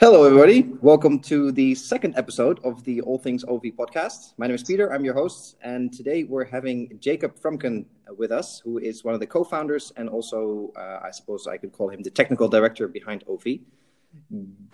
Hello, 0.00 0.24
everybody. 0.24 0.62
Welcome 0.80 1.20
to 1.20 1.52
the 1.52 1.72
second 1.76 2.16
episode 2.16 2.58
of 2.64 2.82
the 2.82 3.00
All 3.02 3.16
Things 3.16 3.44
OV 3.44 3.62
podcast. 3.78 4.34
My 4.36 4.48
name 4.48 4.56
is 4.56 4.64
Peter. 4.64 4.92
I'm 4.92 5.04
your 5.04 5.14
host, 5.14 5.54
and 5.62 5.92
today 5.92 6.24
we're 6.24 6.44
having 6.44 6.98
Jacob 6.98 7.38
Frumken 7.38 7.84
with 8.18 8.32
us, 8.32 8.58
who 8.58 8.78
is 8.78 9.04
one 9.04 9.14
of 9.14 9.20
the 9.20 9.26
co-founders 9.28 9.92
and 9.96 10.08
also, 10.08 10.72
uh, 10.76 10.98
I 11.00 11.12
suppose, 11.12 11.46
I 11.46 11.58
could 11.58 11.70
call 11.70 11.90
him 11.90 12.02
the 12.02 12.10
technical 12.10 12.48
director 12.48 12.88
behind 12.88 13.22
OV. 13.30 13.60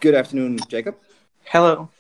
Good 0.00 0.14
afternoon, 0.14 0.59
Jacob. 0.68 0.96
Hello. 1.45 1.91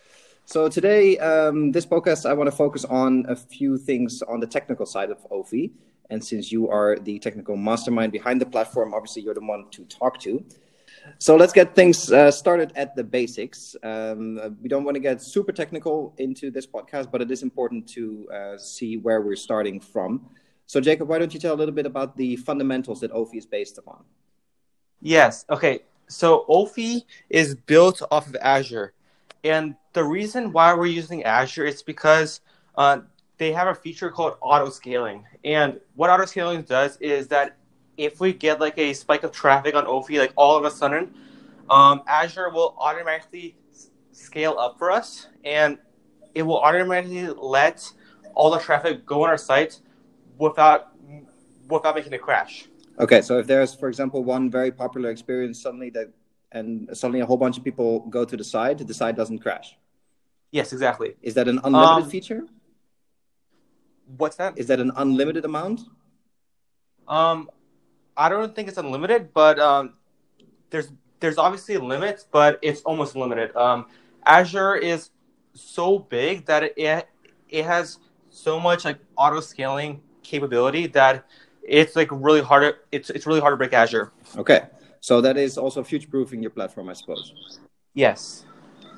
So 0.46 0.70
today, 0.70 1.18
um, 1.18 1.72
this 1.72 1.84
podcast, 1.84 2.24
I 2.24 2.32
want 2.32 2.48
to 2.48 2.56
focus 2.56 2.86
on 2.86 3.26
a 3.28 3.36
few 3.36 3.76
things 3.76 4.22
on 4.22 4.40
the 4.40 4.46
technical 4.46 4.86
side 4.86 5.10
of 5.10 5.18
OV. 5.30 5.68
And 6.08 6.24
since 6.24 6.50
you 6.50 6.70
are 6.70 6.96
the 6.98 7.18
technical 7.18 7.58
mastermind 7.58 8.12
behind 8.12 8.40
the 8.40 8.46
platform, 8.46 8.94
obviously 8.94 9.20
you're 9.20 9.34
the 9.34 9.44
one 9.44 9.66
to 9.72 9.84
talk 9.84 10.18
to. 10.20 10.42
So 11.18 11.36
let's 11.36 11.52
get 11.52 11.74
things 11.74 12.10
uh, 12.12 12.30
started 12.30 12.72
at 12.76 12.96
the 12.96 13.04
basics. 13.04 13.76
Um, 13.82 14.56
we 14.62 14.68
don't 14.68 14.84
want 14.84 14.94
to 14.94 15.00
get 15.00 15.20
super 15.20 15.52
technical 15.52 16.14
into 16.18 16.50
this 16.50 16.66
podcast, 16.66 17.10
but 17.10 17.20
it 17.20 17.30
is 17.30 17.42
important 17.42 17.88
to 17.90 18.28
uh, 18.32 18.58
see 18.58 18.96
where 18.96 19.20
we're 19.20 19.36
starting 19.36 19.80
from. 19.80 20.30
So, 20.66 20.80
Jacob, 20.80 21.08
why 21.08 21.18
don't 21.18 21.34
you 21.34 21.40
tell 21.40 21.54
a 21.54 21.58
little 21.58 21.74
bit 21.74 21.86
about 21.86 22.16
the 22.16 22.36
fundamentals 22.36 23.00
that 23.00 23.12
Ofi 23.12 23.36
is 23.36 23.46
based 23.46 23.76
upon? 23.76 24.04
Yes. 25.00 25.44
Okay. 25.50 25.80
So 26.08 26.44
Ofi 26.48 27.04
is 27.28 27.54
built 27.54 28.02
off 28.10 28.26
of 28.26 28.36
Azure, 28.40 28.92
and 29.44 29.76
the 29.92 30.02
reason 30.04 30.52
why 30.52 30.74
we're 30.74 30.86
using 30.86 31.22
Azure 31.22 31.64
is 31.64 31.82
because 31.82 32.40
uh, 32.76 33.00
they 33.38 33.52
have 33.52 33.68
a 33.68 33.74
feature 33.74 34.10
called 34.10 34.34
auto 34.40 34.70
scaling. 34.70 35.24
And 35.44 35.80
what 35.94 36.10
auto 36.10 36.24
scaling 36.24 36.62
does 36.62 36.96
is 36.98 37.28
that 37.28 37.56
if 38.00 38.18
we 38.18 38.32
get 38.32 38.58
like 38.58 38.78
a 38.78 38.94
spike 38.94 39.24
of 39.24 39.30
traffic 39.30 39.74
on 39.74 39.84
Ofi, 39.84 40.18
like 40.18 40.32
all 40.34 40.56
of 40.56 40.64
a 40.64 40.70
sudden, 40.70 41.14
um, 41.68 42.02
Azure 42.06 42.48
will 42.48 42.74
automatically 42.78 43.56
scale 44.10 44.56
up 44.58 44.78
for 44.78 44.90
us, 44.90 45.26
and 45.44 45.78
it 46.34 46.42
will 46.42 46.58
automatically 46.58 47.26
let 47.26 47.92
all 48.34 48.50
the 48.50 48.58
traffic 48.58 49.04
go 49.04 49.24
on 49.24 49.28
our 49.28 49.36
site 49.36 49.80
without 50.38 50.96
without 51.68 51.94
making 51.94 52.14
it 52.14 52.22
crash. 52.22 52.68
Okay, 52.98 53.20
so 53.20 53.38
if 53.38 53.46
there's, 53.46 53.74
for 53.74 53.88
example, 53.88 54.24
one 54.24 54.50
very 54.50 54.72
popular 54.72 55.10
experience 55.10 55.60
suddenly 55.60 55.90
that, 55.90 56.08
and 56.52 56.88
suddenly 56.96 57.20
a 57.20 57.26
whole 57.26 57.36
bunch 57.36 57.58
of 57.58 57.64
people 57.64 58.00
go 58.08 58.24
to 58.24 58.36
the 58.36 58.44
site, 58.44 58.78
the 58.78 58.94
site 58.94 59.14
doesn't 59.14 59.40
crash. 59.40 59.76
Yes, 60.52 60.72
exactly. 60.72 61.16
Is 61.22 61.34
that 61.34 61.48
an 61.48 61.60
unlimited 61.62 62.04
um, 62.04 62.10
feature? 62.10 62.42
What's 64.16 64.36
that? 64.36 64.58
Is 64.58 64.66
that 64.68 64.80
an 64.80 64.90
unlimited 64.96 65.44
amount? 65.44 65.82
Um, 67.06 67.50
I 68.20 68.28
don't 68.28 68.54
think 68.54 68.68
it's 68.68 68.76
unlimited, 68.76 69.32
but 69.32 69.58
um, 69.58 69.94
there's 70.68 70.92
there's 71.20 71.38
obviously 71.38 71.78
limits, 71.78 72.26
but 72.30 72.58
it's 72.60 72.82
almost 72.82 73.16
limited. 73.16 73.56
Um, 73.56 73.86
Azure 74.26 74.76
is 74.76 75.10
so 75.54 75.98
big 75.98 76.44
that 76.44 76.62
it 76.76 77.08
it 77.48 77.64
has 77.64 77.98
so 78.28 78.60
much 78.60 78.84
like 78.84 78.98
auto 79.16 79.40
scaling 79.40 80.02
capability 80.22 80.86
that 80.88 81.24
it's 81.62 81.96
like 81.96 82.08
really 82.12 82.42
hard. 82.42 82.62
To, 82.62 82.76
it's 82.92 83.08
it's 83.08 83.26
really 83.26 83.40
hard 83.40 83.54
to 83.54 83.56
break 83.56 83.72
Azure. 83.72 84.12
Okay, 84.36 84.60
so 85.00 85.22
that 85.22 85.38
is 85.38 85.56
also 85.56 85.82
future 85.82 86.08
proofing 86.08 86.42
your 86.42 86.50
platform, 86.50 86.90
I 86.90 86.92
suppose. 86.92 87.58
Yes. 87.94 88.44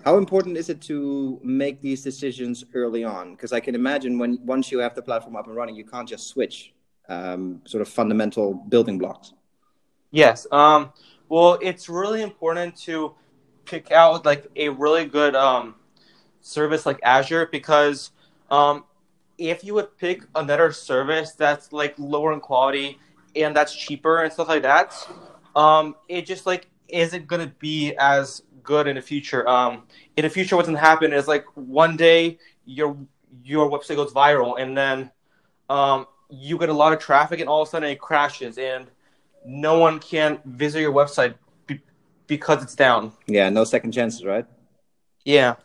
How 0.04 0.18
important 0.18 0.56
is 0.56 0.68
it 0.68 0.80
to 0.90 1.38
make 1.44 1.80
these 1.80 2.02
decisions 2.02 2.64
early 2.74 3.04
on? 3.04 3.36
Because 3.36 3.52
I 3.52 3.60
can 3.60 3.76
imagine 3.76 4.18
when 4.18 4.40
once 4.44 4.72
you 4.72 4.80
have 4.80 4.96
the 4.96 5.02
platform 5.02 5.36
up 5.36 5.46
and 5.46 5.54
running, 5.54 5.76
you 5.76 5.84
can't 5.84 6.08
just 6.08 6.26
switch 6.26 6.74
um, 7.08 7.62
sort 7.64 7.82
of 7.82 7.88
fundamental 7.88 8.54
building 8.54 8.98
blocks? 8.98 9.32
Yes. 10.10 10.46
Um, 10.52 10.92
well, 11.28 11.58
it's 11.62 11.88
really 11.88 12.22
important 12.22 12.76
to 12.82 13.14
pick 13.64 13.90
out 13.90 14.24
like 14.24 14.46
a 14.56 14.68
really 14.68 15.06
good 15.06 15.34
um, 15.34 15.74
service 16.40 16.84
like 16.84 17.00
Azure 17.02 17.48
because 17.50 18.10
um, 18.50 18.84
if 19.38 19.64
you 19.64 19.74
would 19.74 19.96
pick 19.96 20.24
another 20.34 20.72
service 20.72 21.32
that's 21.32 21.72
like 21.72 21.94
lower 21.98 22.32
in 22.32 22.40
quality 22.40 22.98
and 23.34 23.56
that's 23.56 23.74
cheaper 23.74 24.22
and 24.22 24.32
stuff 24.32 24.48
like 24.48 24.62
that, 24.62 24.94
um, 25.56 25.94
it 26.08 26.26
just 26.26 26.46
like 26.46 26.68
isn't 26.88 27.26
gonna 27.26 27.52
be 27.58 27.94
as 27.98 28.42
good 28.62 28.86
in 28.86 28.96
the 28.96 29.02
future. 29.02 29.48
Um, 29.48 29.84
in 30.16 30.24
the 30.24 30.30
future, 30.30 30.56
what's 30.56 30.68
gonna 30.68 30.78
happen 30.78 31.12
is 31.12 31.26
like 31.26 31.44
one 31.54 31.96
day 31.96 32.38
your 32.64 32.96
your 33.42 33.70
website 33.70 33.96
goes 33.96 34.12
viral 34.12 34.60
and 34.60 34.76
then 34.76 35.10
um, 35.70 36.06
you 36.32 36.56
get 36.56 36.70
a 36.70 36.72
lot 36.72 36.92
of 36.92 36.98
traffic 36.98 37.40
and 37.40 37.48
all 37.48 37.62
of 37.62 37.68
a 37.68 37.70
sudden 37.70 37.90
it 37.90 38.00
crashes 38.00 38.56
and 38.56 38.86
no 39.44 39.78
one 39.78 39.98
can 39.98 40.40
visit 40.46 40.80
your 40.80 40.92
website 40.92 41.34
be- 41.66 41.82
because 42.26 42.62
it's 42.62 42.74
down. 42.74 43.12
Yeah, 43.26 43.50
no 43.50 43.64
second 43.64 43.92
chances, 43.92 44.24
right? 44.24 44.46
Yeah. 45.24 45.56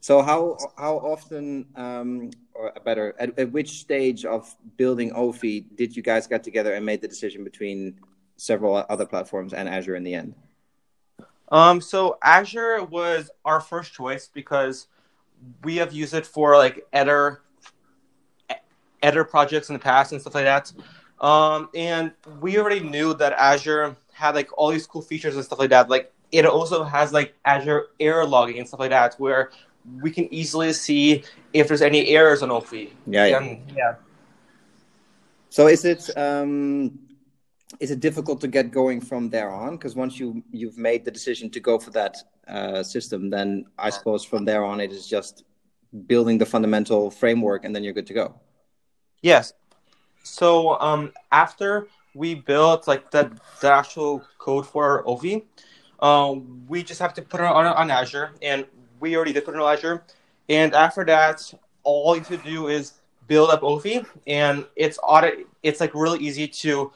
So 0.00 0.22
how 0.22 0.56
how 0.78 0.98
often, 0.98 1.66
um, 1.74 2.30
or 2.54 2.72
better, 2.84 3.14
at, 3.18 3.38
at 3.38 3.52
which 3.52 3.80
stage 3.80 4.24
of 4.24 4.54
building 4.76 5.10
Ofi 5.10 5.64
did 5.76 5.96
you 5.96 6.02
guys 6.02 6.26
get 6.26 6.44
together 6.44 6.72
and 6.72 6.86
made 6.86 7.02
the 7.02 7.08
decision 7.08 7.44
between 7.44 7.98
several 8.36 8.86
other 8.88 9.04
platforms 9.04 9.52
and 9.52 9.68
Azure 9.68 9.96
in 9.96 10.04
the 10.04 10.14
end? 10.14 10.34
Um, 11.48 11.80
so 11.80 12.18
Azure 12.22 12.84
was 12.84 13.30
our 13.44 13.60
first 13.60 13.92
choice 13.92 14.30
because 14.32 14.86
we 15.64 15.76
have 15.76 15.92
used 15.92 16.14
it 16.14 16.24
for 16.24 16.56
like 16.56 16.86
editor 16.92 17.42
editor 19.02 19.24
projects 19.24 19.68
in 19.68 19.74
the 19.74 19.78
past 19.78 20.12
and 20.12 20.20
stuff 20.20 20.34
like 20.34 20.44
that. 20.44 20.72
Um, 21.20 21.68
and 21.74 22.12
we 22.40 22.58
already 22.58 22.80
knew 22.80 23.14
that 23.14 23.32
Azure 23.34 23.96
had 24.12 24.34
like 24.34 24.48
all 24.56 24.70
these 24.70 24.86
cool 24.86 25.02
features 25.02 25.34
and 25.36 25.44
stuff 25.44 25.58
like 25.58 25.70
that. 25.70 25.88
Like 25.88 26.12
it 26.32 26.46
also 26.46 26.84
has 26.84 27.12
like 27.12 27.34
Azure 27.44 27.88
error 27.98 28.26
logging 28.26 28.58
and 28.58 28.66
stuff 28.66 28.80
like 28.80 28.90
that, 28.90 29.14
where 29.18 29.50
we 30.00 30.10
can 30.10 30.32
easily 30.32 30.72
see 30.72 31.24
if 31.52 31.68
there's 31.68 31.82
any 31.82 32.08
errors 32.08 32.42
on 32.42 32.50
Ofi. 32.50 32.90
Yeah, 33.06 33.26
yeah. 33.26 33.56
yeah. 33.76 33.94
So 35.48 35.66
is 35.66 35.84
it 35.84 36.08
um, 36.16 36.98
is 37.80 37.90
it 37.90 38.00
difficult 38.00 38.40
to 38.40 38.48
get 38.48 38.70
going 38.70 39.00
from 39.00 39.30
there 39.30 39.50
on? 39.50 39.76
Because 39.76 39.94
once 39.94 40.18
you 40.18 40.42
you've 40.52 40.78
made 40.78 41.04
the 41.04 41.10
decision 41.10 41.50
to 41.50 41.60
go 41.60 41.78
for 41.78 41.90
that 41.90 42.16
uh, 42.48 42.82
system, 42.82 43.30
then 43.30 43.66
I 43.78 43.90
suppose 43.90 44.24
from 44.24 44.44
there 44.44 44.64
on 44.64 44.80
it 44.80 44.92
is 44.92 45.06
just 45.06 45.44
building 46.06 46.38
the 46.38 46.46
fundamental 46.46 47.10
framework, 47.10 47.64
and 47.64 47.74
then 47.74 47.82
you're 47.84 47.92
good 47.92 48.06
to 48.06 48.14
go. 48.14 48.40
Yes. 49.22 49.52
So 50.22 50.78
um, 50.80 51.12
after 51.32 51.88
we 52.14 52.34
built 52.34 52.86
like 52.86 53.10
the, 53.10 53.30
the 53.60 53.70
actual 53.70 54.24
code 54.38 54.66
for 54.66 55.04
Ovi, 55.04 55.44
uh, 56.00 56.34
we 56.68 56.82
just 56.82 57.00
have 57.00 57.14
to 57.14 57.22
put 57.22 57.40
it 57.40 57.46
on, 57.46 57.66
on 57.66 57.90
Azure, 57.90 58.32
and 58.42 58.64
we 59.00 59.16
already 59.16 59.32
did 59.32 59.44
put 59.44 59.54
it 59.54 59.60
on 59.60 59.72
Azure. 59.72 60.02
And 60.48 60.74
after 60.74 61.04
that, 61.04 61.52
all 61.82 62.14
you 62.14 62.22
have 62.22 62.28
to 62.28 62.36
do 62.48 62.68
is 62.68 62.94
build 63.28 63.50
up 63.50 63.62
Ovi, 63.62 64.04
and 64.26 64.64
it's 64.76 64.98
audit. 65.02 65.46
It's 65.62 65.80
like 65.80 65.94
really 65.94 66.18
easy 66.20 66.48
to 66.48 66.92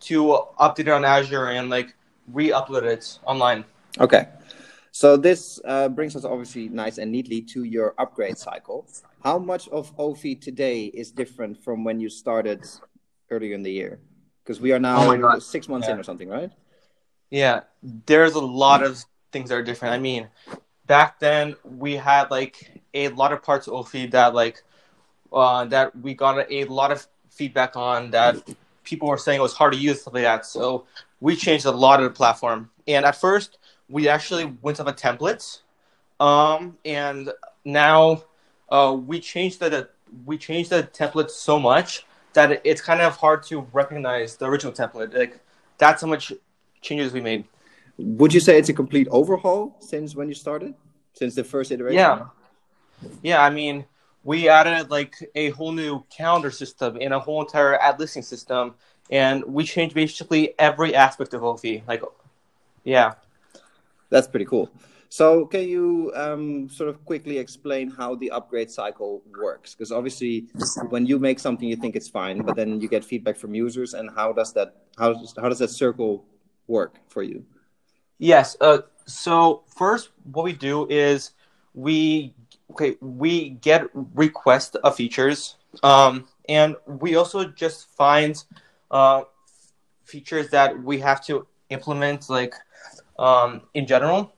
to 0.00 0.44
update 0.58 0.80
it 0.80 0.88
on 0.88 1.04
Azure 1.04 1.48
and 1.48 1.68
like 1.68 1.94
re-upload 2.32 2.84
it 2.84 3.18
online. 3.26 3.64
Okay. 3.98 4.28
So 5.00 5.16
this 5.16 5.58
uh, 5.64 5.88
brings 5.88 6.14
us 6.14 6.26
obviously 6.26 6.68
nice 6.68 6.98
and 6.98 7.10
neatly 7.10 7.40
to 7.52 7.64
your 7.64 7.94
upgrade 7.96 8.36
cycle. 8.36 8.86
How 9.24 9.38
much 9.38 9.66
of 9.68 9.96
Ofi 9.96 10.38
today 10.38 10.84
is 10.92 11.10
different 11.10 11.64
from 11.64 11.84
when 11.84 12.00
you 12.00 12.10
started 12.10 12.66
earlier 13.30 13.54
in 13.54 13.62
the 13.62 13.72
year? 13.72 13.98
Because 14.44 14.60
we 14.60 14.72
are 14.72 14.78
now 14.78 15.10
oh 15.10 15.38
six 15.38 15.70
months 15.70 15.88
yeah. 15.88 15.94
in 15.94 16.00
or 16.00 16.02
something, 16.02 16.28
right? 16.28 16.50
Yeah, 17.30 17.60
there's 17.82 18.34
a 18.34 18.40
lot 18.40 18.82
of 18.82 19.02
things 19.32 19.48
that 19.48 19.54
are 19.54 19.62
different. 19.62 19.94
I 19.94 19.98
mean, 19.98 20.28
back 20.84 21.18
then 21.18 21.56
we 21.64 21.94
had 21.96 22.30
like 22.30 22.82
a 22.92 23.08
lot 23.08 23.32
of 23.32 23.42
parts 23.42 23.68
of 23.68 23.72
Ofi 23.72 24.10
that 24.10 24.34
like 24.34 24.62
uh, 25.32 25.64
that 25.64 25.96
we 25.98 26.12
got 26.12 26.44
a 26.52 26.64
lot 26.66 26.92
of 26.92 27.06
feedback 27.30 27.74
on 27.74 28.10
that 28.10 28.36
people 28.84 29.08
were 29.08 29.16
saying 29.16 29.38
it 29.38 29.42
was 29.42 29.54
hard 29.54 29.72
to 29.72 29.78
use 29.78 30.02
stuff 30.02 30.12
like 30.12 30.24
that. 30.24 30.44
So 30.44 30.84
we 31.20 31.36
changed 31.36 31.64
a 31.64 31.70
lot 31.70 32.00
of 32.00 32.04
the 32.04 32.14
platform. 32.14 32.68
And 32.86 33.06
at 33.06 33.16
first, 33.16 33.56
we 33.90 34.08
actually 34.08 34.56
went 34.62 34.80
off 34.80 34.86
a 34.86 34.92
template, 34.92 35.60
um, 36.20 36.78
and 36.84 37.32
now 37.64 38.24
uh, 38.70 38.96
we 39.06 39.20
changed 39.20 39.60
the 39.60 39.88
we 40.24 40.38
changed 40.38 40.70
the 40.70 40.84
template 40.84 41.30
so 41.30 41.58
much 41.58 42.06
that 42.32 42.60
it's 42.64 42.80
kind 42.80 43.00
of 43.00 43.16
hard 43.16 43.42
to 43.44 43.66
recognize 43.72 44.36
the 44.36 44.46
original 44.46 44.72
template. 44.72 45.14
Like 45.14 45.40
that's 45.78 46.02
how 46.02 46.08
much 46.08 46.32
changes 46.80 47.12
we 47.12 47.20
made. 47.20 47.44
Would 47.98 48.32
you 48.32 48.40
say 48.40 48.58
it's 48.58 48.68
a 48.68 48.72
complete 48.72 49.08
overhaul 49.10 49.76
since 49.80 50.14
when 50.14 50.28
you 50.28 50.34
started? 50.34 50.74
Since 51.12 51.34
the 51.34 51.44
first 51.44 51.70
iteration? 51.70 51.98
Yeah. 51.98 52.26
Yeah, 53.22 53.42
I 53.42 53.50
mean, 53.50 53.84
we 54.24 54.48
added 54.48 54.90
like 54.90 55.14
a 55.34 55.50
whole 55.50 55.72
new 55.72 56.04
calendar 56.10 56.50
system 56.50 56.98
and 57.00 57.12
a 57.12 57.18
whole 57.18 57.42
entire 57.42 57.78
ad 57.78 57.98
listing 57.98 58.22
system, 58.22 58.74
and 59.10 59.44
we 59.44 59.64
changed 59.64 59.94
basically 59.94 60.54
every 60.58 60.94
aspect 60.94 61.34
of 61.34 61.42
Ofi. 61.42 61.82
Like, 61.88 62.02
yeah. 62.84 63.14
That's 64.10 64.28
pretty 64.28 64.44
cool. 64.44 64.70
So, 65.08 65.44
can 65.46 65.68
you 65.68 66.12
um, 66.14 66.68
sort 66.68 66.88
of 66.88 67.04
quickly 67.04 67.38
explain 67.38 67.90
how 67.90 68.14
the 68.14 68.30
upgrade 68.30 68.70
cycle 68.70 69.22
works? 69.36 69.74
Because 69.74 69.90
obviously, 69.90 70.46
when 70.88 71.04
you 71.04 71.18
make 71.18 71.40
something, 71.40 71.68
you 71.68 71.74
think 71.74 71.96
it's 71.96 72.08
fine, 72.08 72.42
but 72.42 72.54
then 72.54 72.80
you 72.80 72.88
get 72.88 73.04
feedback 73.04 73.36
from 73.36 73.54
users, 73.54 73.94
and 73.94 74.08
how 74.14 74.32
does 74.32 74.52
that 74.52 74.76
how 74.98 75.12
does, 75.12 75.34
how 75.36 75.48
does 75.48 75.58
that 75.58 75.70
circle 75.70 76.24
work 76.68 77.00
for 77.08 77.22
you? 77.22 77.44
Yes. 78.18 78.56
Uh, 78.60 78.82
So 79.06 79.64
first, 79.66 80.10
what 80.30 80.44
we 80.44 80.52
do 80.52 80.86
is 80.86 81.32
we 81.74 82.34
okay 82.70 82.94
we 83.00 83.58
get 83.58 83.90
requests 84.14 84.76
of 84.86 84.94
features, 84.94 85.56
um, 85.82 86.28
and 86.48 86.76
we 86.86 87.16
also 87.16 87.44
just 87.44 87.90
find 87.96 88.38
uh, 88.90 89.22
features 90.04 90.50
that 90.50 90.78
we 90.78 91.00
have 91.00 91.24
to 91.26 91.46
implement, 91.70 92.30
like 92.30 92.54
um, 93.20 93.62
in 93.74 93.86
general. 93.86 94.32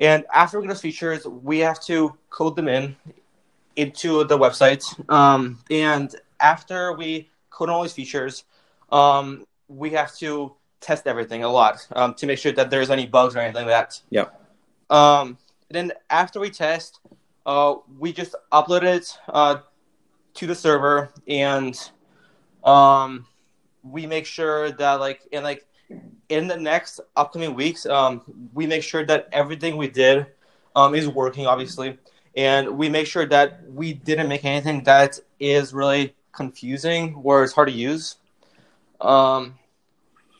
And 0.00 0.24
after 0.32 0.58
we 0.58 0.66
get 0.66 0.68
those 0.72 0.80
features, 0.80 1.26
we 1.26 1.58
have 1.58 1.80
to 1.84 2.16
code 2.30 2.56
them 2.56 2.68
in 2.68 2.96
into 3.74 4.24
the 4.24 4.38
website. 4.38 4.82
Um, 5.10 5.58
and 5.70 6.14
after 6.40 6.92
we 6.92 7.28
code 7.50 7.68
all 7.68 7.82
these 7.82 7.92
features, 7.92 8.44
um, 8.90 9.44
we 9.68 9.90
have 9.90 10.14
to 10.16 10.54
test 10.80 11.06
everything 11.06 11.42
a 11.42 11.48
lot 11.48 11.86
um, 11.92 12.14
to 12.14 12.26
make 12.26 12.38
sure 12.38 12.52
that 12.52 12.70
there's 12.70 12.90
any 12.90 13.06
bugs 13.06 13.34
or 13.34 13.40
anything 13.40 13.66
like 13.66 13.74
that. 13.74 14.00
Yeah. 14.10 14.26
Um, 14.88 15.38
then 15.70 15.92
after 16.10 16.38
we 16.38 16.50
test, 16.50 17.00
uh, 17.44 17.76
we 17.98 18.12
just 18.12 18.34
upload 18.52 18.82
it 18.82 19.18
uh, 19.28 19.58
to 20.34 20.46
the 20.46 20.54
server 20.54 21.10
and 21.26 21.90
um, 22.64 23.26
we 23.82 24.06
make 24.06 24.26
sure 24.26 24.70
that 24.70 25.00
like 25.00 25.22
in 25.32 25.42
like 25.42 25.66
in 26.28 26.46
the 26.48 26.56
next 26.56 27.00
upcoming 27.16 27.54
weeks, 27.54 27.86
um, 27.86 28.22
we 28.52 28.66
make 28.66 28.82
sure 28.82 29.04
that 29.04 29.28
everything 29.32 29.76
we 29.76 29.88
did 29.88 30.26
um, 30.74 30.94
is 30.94 31.08
working, 31.08 31.46
obviously, 31.46 31.98
and 32.36 32.76
we 32.76 32.88
make 32.88 33.06
sure 33.06 33.26
that 33.26 33.60
we 33.70 33.94
didn't 33.94 34.28
make 34.28 34.44
anything 34.44 34.82
that 34.84 35.18
is 35.40 35.72
really 35.72 36.14
confusing 36.32 37.14
or 37.22 37.42
it's 37.42 37.52
hard 37.52 37.68
to 37.68 37.74
use. 37.74 38.16
Um, 39.00 39.58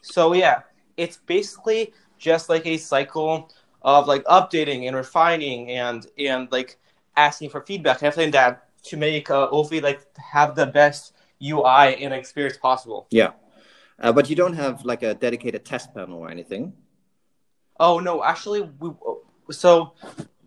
so 0.03 0.33
yeah, 0.33 0.62
it's 0.97 1.17
basically 1.17 1.93
just 2.19 2.49
like 2.49 2.67
a 2.67 2.77
cycle 2.77 3.50
of 3.83 4.06
like 4.06 4.25
updating 4.25 4.87
and 4.87 4.97
refining 4.97 5.71
and 5.71 6.06
and 6.19 6.50
like 6.50 6.79
asking 7.17 7.50
for 7.50 7.61
feedback 7.62 7.99
and 7.99 8.09
everything 8.09 8.33
that 8.33 8.69
to 8.83 8.97
make 8.97 9.31
uh, 9.31 9.49
Ophi 9.50 9.83
like 9.83 10.06
have 10.17 10.55
the 10.55 10.67
best 10.67 11.12
UI 11.43 11.97
and 12.03 12.12
experience 12.12 12.56
possible. 12.56 13.06
Yeah. 13.11 13.31
Uh, 14.01 14.13
but 14.13 14.29
you 14.29 14.37
don't 14.37 14.55
have 14.55 14.85
like 14.85 15.03
a 15.03 15.15
dedicated 15.15 15.65
test 15.65 15.95
panel 15.95 16.19
or 16.19 16.31
anything. 16.31 16.73
Oh 17.79 17.99
no, 17.99 18.23
actually, 18.25 18.63
we 18.63 18.91
so 19.51 19.93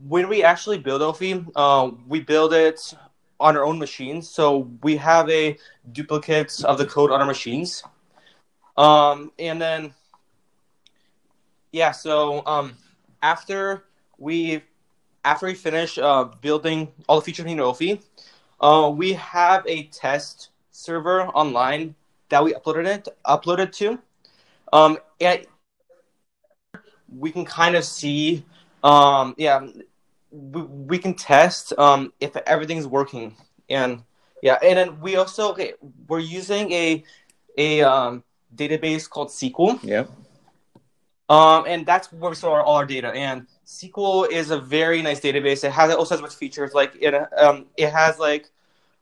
when 0.07 0.28
we 0.30 0.44
actually 0.44 0.78
build 0.80 1.01
Ophi, 1.01 1.46
uh, 1.56 1.92
we 2.07 2.19
build 2.22 2.54
it 2.54 2.94
on 3.40 3.56
our 3.57 3.63
own 3.66 3.80
machines. 3.80 4.30
So 4.30 4.69
we 4.84 4.98
have 4.98 5.30
a 5.30 5.57
duplicate 5.92 6.63
of 6.63 6.78
the 6.78 6.86
code 6.86 7.12
on 7.12 7.22
our 7.22 7.28
machines, 7.28 7.84
um, 8.78 9.31
and 9.40 9.62
then 9.62 9.94
yeah. 11.72 11.92
So 11.92 12.46
um, 12.46 12.74
after 13.22 13.84
we 14.18 14.63
after 15.24 15.48
we 15.48 15.54
finish 15.54 15.98
uh, 15.98 16.25
building 16.42 16.90
all 17.07 17.19
the 17.19 17.25
features 17.25 17.46
in 17.46 17.57
Ophi, 17.57 18.01
uh, 18.60 18.92
we 18.94 19.13
have 19.13 19.66
a 19.68 19.84
test 19.84 20.50
server 20.72 21.28
online 21.28 21.96
that 22.29 22.43
we 22.43 22.53
uploaded 22.53 22.85
it 22.85 23.07
uploaded 23.25 23.71
to. 23.73 23.99
Um, 24.71 24.97
and 25.19 25.45
we 27.11 27.31
can 27.31 27.45
kind 27.45 27.75
of 27.75 27.83
see, 27.83 28.45
um, 28.83 29.33
yeah, 29.37 29.67
we, 30.31 30.61
we 30.61 30.97
can 30.99 31.15
test 31.15 31.73
um, 31.77 32.13
if 32.19 32.35
everything's 32.37 32.87
working, 32.87 33.35
and 33.69 34.03
yeah, 34.41 34.57
and 34.63 34.77
then 34.77 35.01
we 35.01 35.15
also 35.15 35.51
okay, 35.51 35.73
we're 36.07 36.19
using 36.19 36.71
a 36.71 37.03
a 37.57 37.81
um, 37.81 38.23
database 38.55 39.09
called 39.09 39.29
SQL. 39.29 39.79
Yeah. 39.83 40.05
Um, 41.29 41.65
and 41.67 41.85
that's 41.85 42.11
where 42.11 42.31
we 42.31 42.35
store 42.35 42.63
all 42.63 42.77
our 42.77 42.85
data. 42.87 43.09
And 43.09 43.45
SQL 43.65 44.31
is 44.31 44.49
a 44.49 44.59
very 44.59 45.01
nice 45.03 45.19
database. 45.19 45.63
It 45.63 45.71
has 45.71 45.91
it 45.91 45.97
also 45.97 46.15
has 46.15 46.21
much 46.21 46.35
features. 46.35 46.73
Like 46.73 46.93
it, 46.99 47.13
um, 47.37 47.67
it 47.77 47.91
has 47.91 48.17
like 48.17 48.49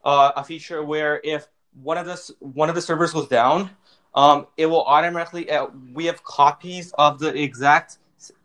uh, 0.03 0.33
a 0.35 0.43
feature 0.43 0.83
where 0.83 1.21
if 1.23 1.47
one 1.83 1.97
of 1.97 2.05
the 2.05 2.33
one 2.39 2.69
of 2.69 2.75
the 2.75 2.81
servers 2.81 3.13
goes 3.13 3.27
down, 3.27 3.69
um, 4.15 4.47
it 4.57 4.65
will 4.65 4.83
automatically. 4.83 5.49
Uh, 5.49 5.67
we 5.93 6.05
have 6.05 6.23
copies 6.23 6.93
of 6.97 7.19
the 7.19 7.33
exact 7.41 7.97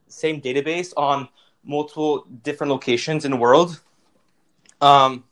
same 0.08 0.40
database 0.40 0.92
on 0.96 1.28
multiple 1.64 2.26
different 2.42 2.70
locations 2.70 3.24
in 3.24 3.30
the 3.30 3.36
world, 3.36 3.80
um, 4.80 5.24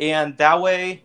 and 0.00 0.36
that 0.38 0.60
way, 0.60 1.02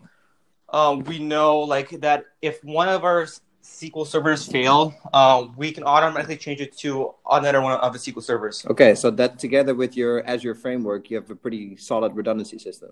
um, 0.70 1.04
we 1.04 1.18
know 1.18 1.60
like 1.60 1.90
that 2.00 2.24
if 2.42 2.62
one 2.64 2.88
of 2.88 3.04
our 3.04 3.26
SQL 3.62 4.06
servers 4.06 4.46
fail, 4.46 4.94
um, 5.12 5.54
we 5.56 5.72
can 5.72 5.84
automatically 5.84 6.36
change 6.36 6.60
it 6.60 6.76
to 6.78 7.14
another 7.30 7.60
one 7.60 7.78
of 7.78 7.92
the 7.92 7.98
SQL 7.98 8.22
servers. 8.22 8.66
Okay, 8.66 8.94
so 8.94 9.10
that 9.12 9.38
together 9.38 9.74
with 9.74 9.96
your 9.96 10.26
Azure 10.26 10.54
framework, 10.54 11.10
you 11.10 11.16
have 11.16 11.30
a 11.30 11.36
pretty 11.36 11.76
solid 11.76 12.14
redundancy 12.14 12.58
system. 12.58 12.90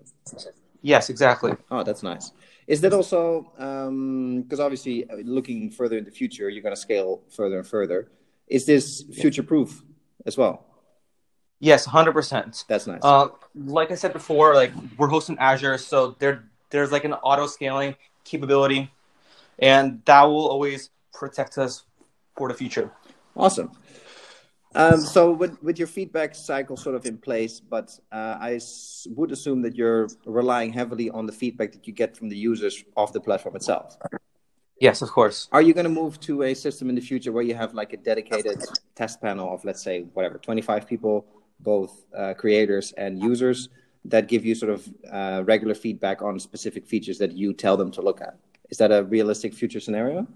Yes, 0.81 1.09
exactly. 1.09 1.53
Oh, 1.71 1.83
that's 1.83 2.03
nice. 2.03 2.31
Is 2.67 2.81
that 2.81 2.93
also 2.93 3.41
because 3.55 4.59
um, 4.59 4.65
obviously 4.65 5.09
uh, 5.09 5.15
looking 5.23 5.71
further 5.71 5.97
in 5.97 6.03
the 6.03 6.11
future, 6.11 6.49
you're 6.49 6.61
going 6.61 6.75
to 6.75 6.79
scale 6.79 7.21
further 7.29 7.57
and 7.57 7.67
further. 7.67 8.11
Is 8.47 8.65
this 8.65 9.03
future 9.13 9.43
proof 9.43 9.83
as 10.25 10.37
well? 10.37 10.65
Yes, 11.59 11.85
hundred 11.85 12.13
percent. 12.13 12.63
That's 12.67 12.87
nice. 12.87 13.01
Uh, 13.03 13.29
like 13.55 13.91
I 13.91 13.95
said 13.95 14.13
before, 14.13 14.55
like 14.55 14.71
we're 14.97 15.07
hosting 15.07 15.37
Azure, 15.39 15.77
so 15.77 16.15
there 16.19 16.45
there's 16.69 16.91
like 16.91 17.03
an 17.03 17.13
auto 17.13 17.47
scaling 17.47 17.95
capability, 18.23 18.91
and 19.57 20.01
that 20.05 20.23
will 20.23 20.47
always 20.47 20.89
protect 21.13 21.57
us 21.57 21.83
for 22.37 22.47
the 22.47 22.53
future. 22.53 22.91
Awesome. 23.35 23.71
Um, 24.75 25.01
so 25.01 25.31
with, 25.31 25.61
with 25.63 25.79
your 25.79 25.87
feedback 25.87 26.35
cycle 26.35 26.77
sort 26.77 26.95
of 26.95 27.05
in 27.05 27.17
place, 27.17 27.59
but 27.59 27.97
uh, 28.11 28.37
I 28.39 28.55
s- 28.55 29.07
would 29.15 29.31
assume 29.31 29.63
that 29.63 29.75
you're 29.75 30.07
relying 30.25 30.71
heavily 30.73 31.09
on 31.09 31.25
the 31.25 31.31
feedback 31.31 31.71
that 31.71 31.87
you 31.87 31.93
get 31.93 32.15
from 32.15 32.29
the 32.29 32.37
users 32.37 32.83
of 32.95 33.11
the 33.11 33.19
platform 33.19 33.55
itself. 33.55 33.97
Yes, 34.79 35.01
of 35.01 35.09
course. 35.09 35.49
Are 35.51 35.61
you 35.61 35.73
going 35.73 35.85
to 35.85 35.89
move 35.89 36.19
to 36.21 36.43
a 36.43 36.53
system 36.53 36.87
in 36.89 36.95
the 36.95 37.01
future 37.01 37.31
where 37.31 37.43
you 37.43 37.55
have 37.55 37.73
like 37.73 37.93
a 37.93 37.97
dedicated 37.97 38.63
test 38.95 39.21
panel 39.21 39.51
of, 39.53 39.65
let's 39.65 39.81
say, 39.81 40.03
whatever, 40.13 40.37
25 40.37 40.87
people, 40.87 41.25
both 41.59 42.05
uh, 42.15 42.33
creators 42.35 42.91
and 42.93 43.19
users, 43.21 43.69
that 44.05 44.27
give 44.27 44.45
you 44.45 44.55
sort 44.55 44.71
of 44.71 44.87
uh, 45.11 45.43
regular 45.45 45.75
feedback 45.75 46.21
on 46.21 46.39
specific 46.39 46.85
features 46.87 47.17
that 47.17 47.33
you 47.33 47.53
tell 47.53 47.75
them 47.75 47.91
to 47.91 48.01
look 48.01 48.21
at? 48.21 48.37
Is 48.69 48.77
that 48.77 48.91
a 48.91 49.03
realistic 49.03 49.53
future 49.53 49.79
scenario? 49.79 50.27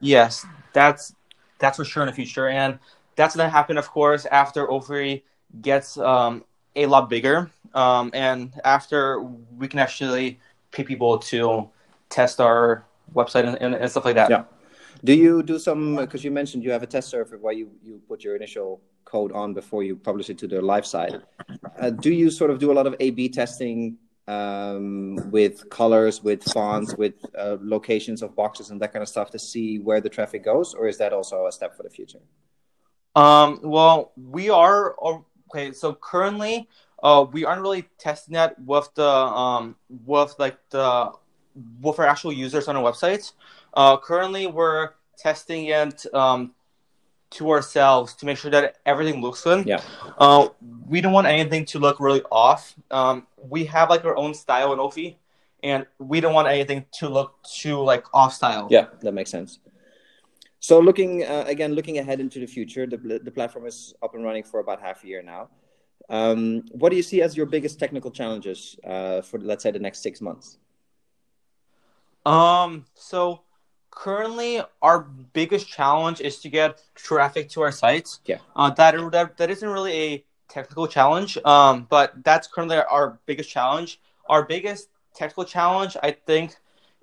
Yes, 0.00 0.44
that's 0.74 1.14
that's 1.58 1.78
for 1.78 1.84
sure 1.84 2.02
in 2.02 2.08
the 2.08 2.12
future, 2.12 2.48
and 2.48 2.78
that's 3.16 3.34
to 3.34 3.48
happen, 3.48 3.76
of 3.78 3.90
course, 3.90 4.26
after 4.26 4.66
Ophi 4.66 5.22
gets 5.60 5.96
um, 5.98 6.44
a 6.76 6.86
lot 6.86 7.08
bigger, 7.08 7.50
um, 7.74 8.10
and 8.14 8.52
after 8.64 9.20
we 9.20 9.66
can 9.68 9.78
actually 9.78 10.38
pay 10.70 10.84
people 10.84 11.18
to 11.18 11.68
test 12.08 12.40
our 12.40 12.84
website 13.14 13.56
and, 13.60 13.74
and, 13.74 13.90
stuff 13.90 14.04
like 14.04 14.14
that. 14.14 14.30
Yeah. 14.30 14.44
Do 15.04 15.14
you 15.14 15.42
do 15.42 15.58
some? 15.58 15.96
Because 15.96 16.24
you 16.24 16.30
mentioned 16.30 16.62
you 16.62 16.70
have 16.70 16.82
a 16.82 16.86
test 16.86 17.08
server 17.08 17.38
where 17.38 17.52
you 17.52 17.70
you 17.82 18.00
put 18.08 18.22
your 18.24 18.36
initial 18.36 18.80
code 19.04 19.32
on 19.32 19.54
before 19.54 19.82
you 19.82 19.96
publish 19.96 20.30
it 20.30 20.38
to 20.38 20.46
the 20.46 20.60
live 20.60 20.86
side. 20.86 21.22
Uh, 21.78 21.90
do 21.90 22.12
you 22.12 22.30
sort 22.30 22.50
of 22.50 22.58
do 22.58 22.72
a 22.72 22.74
lot 22.74 22.86
of 22.86 22.94
A/B 23.00 23.28
testing 23.28 23.98
um, 24.28 25.30
with 25.30 25.68
colors, 25.70 26.22
with 26.22 26.42
fonts, 26.42 26.94
with 26.96 27.14
uh, 27.38 27.56
locations 27.60 28.22
of 28.22 28.34
boxes 28.34 28.70
and 28.70 28.80
that 28.80 28.92
kind 28.92 29.02
of 29.02 29.08
stuff 29.08 29.30
to 29.30 29.38
see 29.38 29.78
where 29.78 30.00
the 30.00 30.08
traffic 30.08 30.44
goes, 30.44 30.74
or 30.74 30.88
is 30.88 30.98
that 30.98 31.12
also 31.12 31.46
a 31.46 31.52
step 31.52 31.76
for 31.76 31.82
the 31.82 31.90
future? 31.90 32.20
Um, 33.16 33.60
well, 33.62 34.12
we 34.16 34.50
are 34.50 34.94
okay. 35.50 35.72
So 35.72 35.94
currently, 35.94 36.68
uh, 37.02 37.26
we 37.32 37.44
aren't 37.44 37.62
really 37.62 37.88
testing 37.98 38.34
that 38.34 38.60
with 38.60 38.88
the 38.94 39.08
um 39.08 39.74
with 40.04 40.34
like 40.38 40.58
the 40.70 41.12
with 41.80 41.98
our 41.98 42.06
actual 42.06 42.32
users 42.32 42.68
on 42.68 42.76
our 42.76 42.92
websites. 42.92 43.32
Uh, 43.74 43.96
currently, 43.96 44.46
we're 44.46 44.90
testing 45.16 45.66
it 45.66 46.04
um 46.14 46.52
to 47.30 47.50
ourselves 47.50 48.14
to 48.14 48.26
make 48.26 48.38
sure 48.38 48.50
that 48.50 48.76
everything 48.84 49.20
looks 49.20 49.42
good. 49.42 49.66
Yeah. 49.66 49.80
Uh, 50.18 50.48
we 50.86 51.00
don't 51.00 51.12
want 51.12 51.26
anything 51.26 51.64
to 51.66 51.78
look 51.78 51.98
really 51.98 52.22
off. 52.30 52.74
Um, 52.90 53.26
we 53.48 53.64
have 53.64 53.90
like 53.90 54.04
our 54.04 54.16
own 54.16 54.32
style 54.34 54.72
in 54.72 54.78
Ophi, 54.78 55.16
and 55.62 55.86
we 55.98 56.20
don't 56.20 56.34
want 56.34 56.48
anything 56.48 56.84
to 56.98 57.08
look 57.08 57.42
too 57.42 57.80
like 57.80 58.04
off 58.14 58.34
style. 58.34 58.68
Yeah, 58.70 58.86
that 59.00 59.12
makes 59.12 59.30
sense. 59.30 59.58
So 60.60 60.80
looking 60.80 61.24
uh, 61.24 61.44
again, 61.46 61.74
looking 61.74 61.98
ahead 61.98 62.20
into 62.20 62.40
the 62.40 62.46
future, 62.46 62.86
the 62.86 63.20
the 63.22 63.30
platform 63.30 63.66
is 63.66 63.94
up 64.02 64.14
and 64.14 64.24
running 64.24 64.42
for 64.42 64.60
about 64.60 64.80
half 64.80 65.04
a 65.04 65.06
year 65.06 65.22
now. 65.22 65.48
Um, 66.08 66.62
what 66.70 66.90
do 66.90 66.96
you 66.96 67.02
see 67.02 67.22
as 67.22 67.36
your 67.36 67.46
biggest 67.46 67.78
technical 67.78 68.10
challenges 68.10 68.78
uh, 68.84 69.22
for 69.22 69.38
let's 69.38 69.62
say 69.62 69.70
the 69.70 69.78
next 69.78 70.02
six 70.02 70.20
months? 70.20 70.58
Um. 72.24 72.86
So 72.94 73.42
currently, 73.90 74.60
our 74.82 75.00
biggest 75.32 75.68
challenge 75.68 76.20
is 76.20 76.38
to 76.40 76.48
get 76.48 76.82
traffic 76.94 77.48
to 77.50 77.62
our 77.62 77.72
sites. 77.72 78.20
Yeah. 78.26 78.38
Uh, 78.54 78.70
that 78.70 78.94
that 79.12 79.36
that 79.36 79.50
isn't 79.50 79.68
really 79.68 79.92
a 79.92 80.24
technical 80.48 80.86
challenge. 80.86 81.38
Um, 81.44 81.86
but 81.88 82.24
that's 82.24 82.46
currently 82.46 82.78
our 82.78 83.18
biggest 83.26 83.50
challenge. 83.50 84.00
Our 84.28 84.44
biggest 84.44 84.88
technical 85.14 85.44
challenge, 85.44 85.96
I 86.02 86.12
think, 86.12 86.56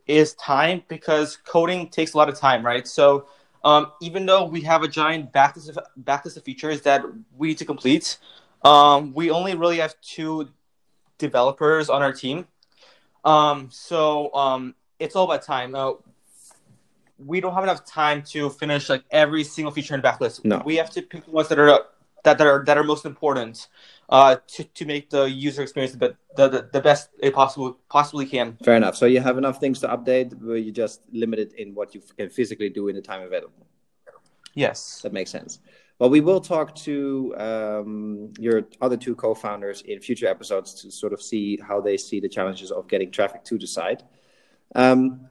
is 0.07 0.33
time 0.35 0.83
because 0.87 1.37
coding 1.37 1.89
takes 1.89 2.13
a 2.13 2.17
lot 2.17 2.29
of 2.29 2.37
time, 2.37 2.65
right? 2.65 2.87
So 2.87 3.27
um, 3.63 3.91
even 4.01 4.25
though 4.25 4.45
we 4.45 4.61
have 4.61 4.83
a 4.83 4.87
giant 4.87 5.31
backlist 5.31 5.69
of, 5.69 5.79
backlist 6.03 6.37
of 6.37 6.43
features 6.43 6.81
that 6.81 7.03
we 7.37 7.49
need 7.49 7.57
to 7.59 7.65
complete, 7.65 8.17
um, 8.63 9.13
we 9.13 9.29
only 9.31 9.55
really 9.55 9.77
have 9.77 9.95
two 10.01 10.49
developers 11.17 11.89
on 11.89 12.01
our 12.01 12.13
team. 12.13 12.47
Um, 13.23 13.69
so 13.71 14.33
um, 14.33 14.75
it's 14.99 15.15
all 15.15 15.25
about 15.25 15.43
time. 15.43 15.75
Uh, 15.75 15.93
we 17.25 17.39
don't 17.39 17.53
have 17.53 17.63
enough 17.63 17.85
time 17.85 18.21
to 18.23 18.49
finish 18.49 18.89
like 18.89 19.03
every 19.11 19.43
single 19.43 19.71
feature 19.71 19.95
in 19.95 20.01
the 20.01 20.07
backlist. 20.07 20.43
No. 20.43 20.61
We 20.65 20.75
have 20.75 20.89
to 20.91 21.01
pick 21.01 21.25
the 21.25 21.31
ones 21.31 21.47
that 21.47 21.59
are 21.59 21.85
that, 22.23 22.37
that 22.37 22.41
are 22.41 22.63
that 22.65 22.77
are 22.77 22.83
most 22.83 23.05
important 23.05 23.67
uh, 24.09 24.37
to, 24.47 24.63
to 24.63 24.85
make 24.85 25.09
the 25.09 25.23
user 25.23 25.61
experience 25.61 25.93
the, 25.93 26.15
the, 26.35 26.69
the, 26.71 26.81
best 26.81 27.09
it 27.19 27.33
possible 27.33 27.79
possibly 27.89 28.25
can. 28.25 28.57
Fair 28.63 28.75
enough. 28.75 28.95
So 28.95 29.05
you 29.05 29.21
have 29.21 29.37
enough 29.37 29.59
things 29.59 29.79
to 29.79 29.87
update, 29.87 30.37
but 30.39 30.53
you're 30.55 30.73
just 30.73 31.01
limited 31.11 31.53
in 31.53 31.73
what 31.73 31.95
you 31.95 32.01
can 32.17 32.29
physically 32.29 32.69
do 32.69 32.89
in 32.89 32.95
the 32.95 33.01
time 33.01 33.21
available. 33.21 33.65
Yes, 34.55 35.01
that 35.01 35.13
makes 35.13 35.31
sense. 35.31 35.59
Well, 35.99 36.09
we 36.09 36.21
will 36.21 36.41
talk 36.41 36.75
to 36.75 37.33
um, 37.37 38.33
your 38.37 38.65
other 38.81 38.97
two 38.97 39.15
co-founders 39.15 39.81
in 39.83 39.99
future 39.99 40.27
episodes 40.27 40.73
to 40.81 40.91
sort 40.91 41.13
of 41.13 41.21
see 41.21 41.59
how 41.65 41.81
they 41.81 41.97
see 41.97 42.19
the 42.19 42.29
challenges 42.29 42.71
of 42.71 42.87
getting 42.87 43.11
traffic 43.11 43.43
to 43.45 43.57
the 43.57 43.67
site. 43.67 44.03
Um, 44.75 45.27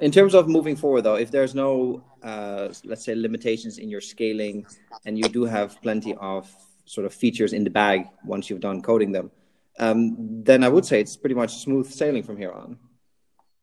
in 0.00 0.10
terms 0.10 0.34
of 0.34 0.48
moving 0.48 0.76
forward, 0.76 1.02
though, 1.02 1.14
if 1.14 1.30
there's 1.30 1.54
no, 1.54 2.02
uh, 2.22 2.68
let's 2.84 3.04
say, 3.04 3.14
limitations 3.14 3.78
in 3.78 3.88
your 3.88 4.00
scaling, 4.00 4.66
and 5.06 5.16
you 5.16 5.24
do 5.28 5.44
have 5.44 5.80
plenty 5.82 6.14
of 6.16 6.50
sort 6.92 7.06
of 7.06 7.14
features 7.14 7.52
in 7.54 7.64
the 7.64 7.70
bag 7.70 7.98
once 8.24 8.50
you've 8.50 8.60
done 8.60 8.82
coding 8.82 9.12
them, 9.12 9.30
um, 9.78 10.14
then 10.44 10.62
I 10.62 10.68
would 10.68 10.84
say 10.84 11.00
it's 11.00 11.16
pretty 11.16 11.34
much 11.34 11.52
smooth 11.64 11.90
sailing 11.90 12.22
from 12.22 12.36
here 12.36 12.52
on. 12.52 12.76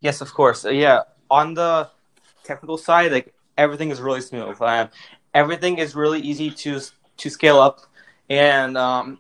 Yes, 0.02 0.22
of 0.22 0.34
course. 0.34 0.66
Uh, 0.66 0.70
yeah, 0.70 1.02
on 1.30 1.54
the 1.54 1.90
technical 2.44 2.78
side, 2.78 3.12
like 3.12 3.34
everything 3.56 3.92
is 3.92 4.02
really 4.02 4.22
smooth. 4.22 4.60
Uh, 4.60 4.88
everything 5.34 5.78
is 5.78 5.94
really 5.96 6.20
easy 6.22 6.50
to 6.64 6.82
to 7.18 7.30
scale 7.30 7.60
up, 7.60 7.82
and 8.30 8.76
um, 8.78 9.20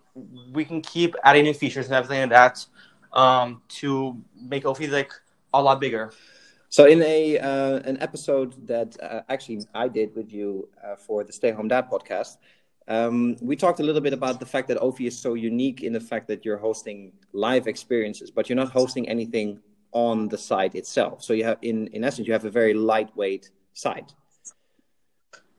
we 0.51 0.65
can 0.65 0.81
keep 0.81 1.15
adding 1.23 1.43
new 1.43 1.53
features 1.53 1.85
and 1.85 1.95
everything 1.95 2.21
like 2.21 2.31
that 2.31 2.65
um, 3.13 3.61
to 3.79 4.17
make 4.41 4.63
Ophi 4.63 4.89
like 4.89 5.11
a 5.53 5.61
lot 5.61 5.79
bigger. 5.79 6.11
So 6.69 6.85
in 6.85 7.01
a 7.01 7.37
uh, 7.37 7.77
an 7.89 7.97
episode 8.01 8.51
that 8.67 8.89
uh, 9.01 9.21
actually 9.29 9.59
I 9.73 9.87
did 9.87 10.15
with 10.15 10.31
you 10.31 10.69
uh, 10.83 10.95
for 10.95 11.23
the 11.23 11.33
Stay 11.33 11.51
Home 11.51 11.67
Dad 11.67 11.89
podcast, 11.89 12.37
um, 12.89 13.36
we 13.41 13.55
talked 13.55 13.79
a 13.79 13.84
little 13.84 14.01
bit 14.01 14.13
about 14.13 14.39
the 14.39 14.46
fact 14.46 14.67
that 14.67 14.77
Ovi 14.79 15.08
is 15.08 15.17
so 15.17 15.36
unique 15.36 15.84
in 15.84 15.93
the 15.93 16.00
fact 16.00 16.27
that 16.27 16.43
you're 16.43 16.58
hosting 16.58 17.13
live 17.34 17.67
experiences, 17.67 18.31
but 18.31 18.50
you're 18.50 18.55
not 18.55 18.72
hosting 18.72 19.08
anything 19.08 19.60
on 19.91 20.27
the 20.27 20.38
site 20.38 20.75
itself. 20.75 21.24
So 21.24 21.34
you 21.34 21.43
have, 21.46 21.58
in 21.62 21.88
in 21.88 22.03
essence, 22.03 22.27
you 22.27 22.34
have 22.34 22.46
a 22.46 22.51
very 22.51 22.74
lightweight 22.74 23.51
site. 23.74 24.13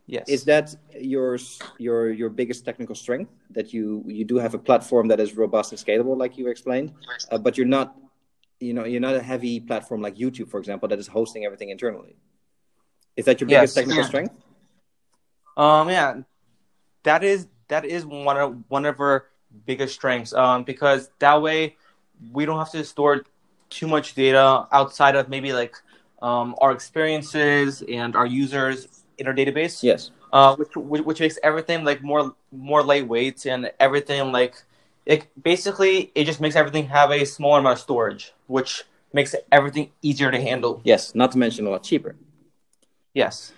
Yes. 0.06 0.28
Is 0.28 0.44
that 0.44 0.74
your 1.00 1.38
your 1.78 2.10
your 2.10 2.30
biggest 2.30 2.64
technical 2.64 2.96
strength 2.96 3.30
that 3.50 3.72
you 3.72 4.04
you 4.06 4.24
do 4.24 4.36
have 4.36 4.54
a 4.54 4.58
platform 4.58 5.08
that 5.08 5.20
is 5.20 5.36
robust 5.36 5.72
and 5.72 5.80
scalable, 5.80 6.16
like 6.18 6.36
you 6.36 6.48
explained, 6.48 6.92
uh, 7.30 7.38
but 7.38 7.56
you're 7.56 7.74
not 7.78 7.94
you 8.60 8.74
know 8.74 8.84
you're 8.84 9.00
not 9.00 9.14
a 9.14 9.22
heavy 9.22 9.58
platform 9.58 10.00
like 10.02 10.16
youtube 10.16 10.48
for 10.48 10.60
example 10.60 10.88
that 10.88 10.98
is 10.98 11.08
hosting 11.08 11.44
everything 11.44 11.70
internally 11.70 12.14
is 13.16 13.24
that 13.24 13.40
your 13.40 13.48
biggest 13.48 13.74
yes. 13.74 13.74
technical 13.74 14.02
yeah. 14.02 14.08
strength 14.08 14.34
um 15.56 15.88
yeah 15.88 16.20
that 17.02 17.24
is 17.24 17.46
that 17.68 17.84
is 17.84 18.04
one 18.04 18.36
of 18.36 18.56
one 18.68 18.84
of 18.84 19.00
our 19.00 19.26
biggest 19.66 19.94
strengths 19.94 20.32
um 20.32 20.64
because 20.64 21.10
that 21.18 21.40
way 21.40 21.76
we 22.32 22.44
don't 22.44 22.58
have 22.58 22.70
to 22.70 22.84
store 22.84 23.24
too 23.68 23.86
much 23.86 24.14
data 24.14 24.66
outside 24.72 25.16
of 25.16 25.28
maybe 25.28 25.52
like 25.52 25.74
um, 26.22 26.54
our 26.60 26.72
experiences 26.72 27.82
and 27.88 28.14
our 28.14 28.26
users 28.26 29.04
in 29.18 29.26
our 29.26 29.34
database 29.34 29.82
yes 29.82 30.10
uh, 30.32 30.54
which, 30.56 30.76
which 30.76 31.02
which 31.02 31.20
makes 31.20 31.38
everything 31.42 31.84
like 31.84 32.02
more 32.02 32.34
more 32.52 32.82
lightweight 32.82 33.46
and 33.46 33.70
everything 33.80 34.30
like 34.32 34.62
it 35.06 35.26
basically 35.42 36.12
it 36.14 36.24
just 36.24 36.40
makes 36.40 36.56
everything 36.56 36.86
have 36.86 37.10
a 37.10 37.24
smaller 37.24 37.58
amount 37.58 37.78
of 37.78 37.80
storage, 37.80 38.32
which 38.46 38.84
makes 39.12 39.34
everything 39.50 39.90
easier 40.02 40.30
to 40.30 40.40
handle. 40.40 40.80
Yes, 40.84 41.14
not 41.14 41.32
to 41.32 41.38
mention 41.38 41.66
a 41.66 41.70
lot 41.70 41.82
cheaper. 41.82 42.14
Yes. 43.12 43.52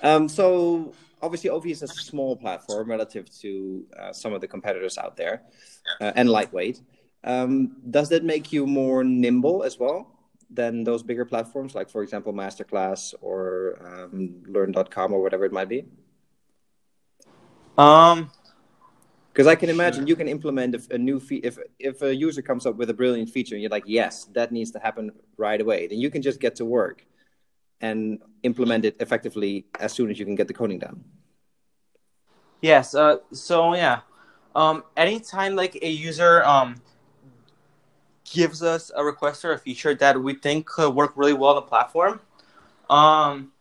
Um, 0.00 0.28
so 0.28 0.94
obviously, 1.24 1.50
Ophi 1.50 1.70
is 1.70 1.82
a 1.82 1.88
small 1.88 2.36
platform 2.36 2.88
relative 2.88 3.30
to 3.40 3.86
uh, 3.98 4.12
some 4.12 4.32
of 4.32 4.40
the 4.40 4.48
competitors 4.48 4.98
out 4.98 5.16
there, 5.16 5.42
uh, 6.00 6.12
and 6.14 6.28
lightweight. 6.28 6.80
Um, 7.24 7.76
does 7.90 8.08
that 8.10 8.22
make 8.24 8.52
you 8.52 8.66
more 8.66 9.02
nimble 9.02 9.62
as 9.62 9.78
well 9.78 10.10
than 10.50 10.84
those 10.84 11.02
bigger 11.02 11.24
platforms, 11.24 11.74
like 11.74 11.88
for 11.88 12.02
example, 12.02 12.32
Masterclass 12.32 13.14
or 13.22 13.78
um, 13.82 14.42
Learn.com 14.46 15.12
or 15.12 15.22
whatever 15.22 15.44
it 15.44 15.52
might 15.52 15.68
be? 15.68 15.86
Um, 17.78 18.30
because 19.32 19.48
I 19.48 19.56
can 19.56 19.68
imagine 19.68 20.02
sure. 20.02 20.08
you 20.08 20.16
can 20.16 20.28
implement 20.28 20.76
a, 20.76 20.94
a 20.94 20.98
new 20.98 21.18
fee 21.18 21.40
if 21.42 21.58
if 21.78 22.02
a 22.02 22.14
user 22.14 22.42
comes 22.42 22.66
up 22.66 22.76
with 22.76 22.88
a 22.90 22.94
brilliant 22.94 23.30
feature 23.30 23.54
and 23.56 23.62
you're 23.62 23.70
like, 23.70 23.84
yes, 23.86 24.26
that 24.34 24.52
needs 24.52 24.70
to 24.72 24.78
happen 24.78 25.10
right 25.36 25.60
away. 25.60 25.88
Then 25.88 25.98
you 25.98 26.10
can 26.10 26.22
just 26.22 26.38
get 26.38 26.54
to 26.56 26.64
work 26.64 27.04
and 27.84 28.18
implement 28.42 28.84
it 28.84 28.96
effectively 28.98 29.66
as 29.78 29.92
soon 29.92 30.10
as 30.10 30.18
you 30.18 30.24
can 30.24 30.34
get 30.34 30.48
the 30.48 30.54
coding 30.54 30.78
done. 30.78 31.04
Yes. 32.62 32.94
Uh, 32.94 33.18
so 33.30 33.74
yeah, 33.74 34.00
um, 34.56 34.84
anytime 34.96 35.54
like 35.54 35.76
a 35.82 35.90
user 35.90 36.42
um, 36.44 36.76
gives 38.24 38.62
us 38.62 38.90
a 38.96 39.04
request 39.04 39.44
or 39.44 39.52
a 39.52 39.58
feature 39.58 39.94
that 39.94 40.22
we 40.22 40.32
think 40.34 40.66
could 40.66 40.94
work 40.94 41.12
really 41.14 41.34
well 41.34 41.50
on 41.50 41.56
the 41.56 41.68
platform, 41.72 42.20
um, 42.88 43.52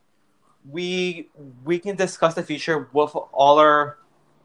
we 0.71 1.27
we 1.65 1.77
can 1.77 1.95
discuss 1.97 2.33
the 2.33 2.43
feature 2.43 2.87
with 2.93 3.11
all 3.33 3.59
our 3.59 3.97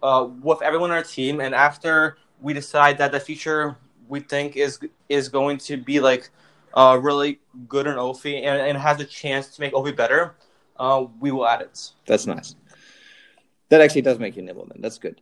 uh, 0.02 0.26
with 0.42 0.60
everyone 0.62 0.90
on 0.90 0.96
our 0.96 1.04
team, 1.04 1.40
and 1.40 1.54
after 1.54 2.18
we 2.40 2.52
decide 2.52 2.98
that 2.98 3.12
the 3.12 3.20
feature 3.20 3.76
we 4.08 4.18
think 4.18 4.56
is 4.56 4.80
is 5.08 5.28
going 5.28 5.58
to 5.58 5.76
be 5.76 6.00
like 6.00 6.30
uh, 6.74 6.98
really 7.00 7.40
good 7.68 7.86
in 7.86 7.94
Ophi 7.94 8.36
and, 8.36 8.60
and 8.60 8.78
has 8.78 9.00
a 9.00 9.04
chance 9.04 9.48
to 9.48 9.60
make 9.60 9.72
Ophi 9.72 9.96
better, 9.96 10.34
uh, 10.78 11.06
we 11.20 11.30
will 11.30 11.46
add 11.46 11.62
it. 11.62 11.90
That's 12.06 12.26
nice. 12.26 12.54
That 13.68 13.80
actually 13.80 14.02
does 14.02 14.18
make 14.18 14.36
you 14.36 14.42
nimble. 14.42 14.66
Then 14.66 14.80
that's 14.80 14.98
good. 14.98 15.20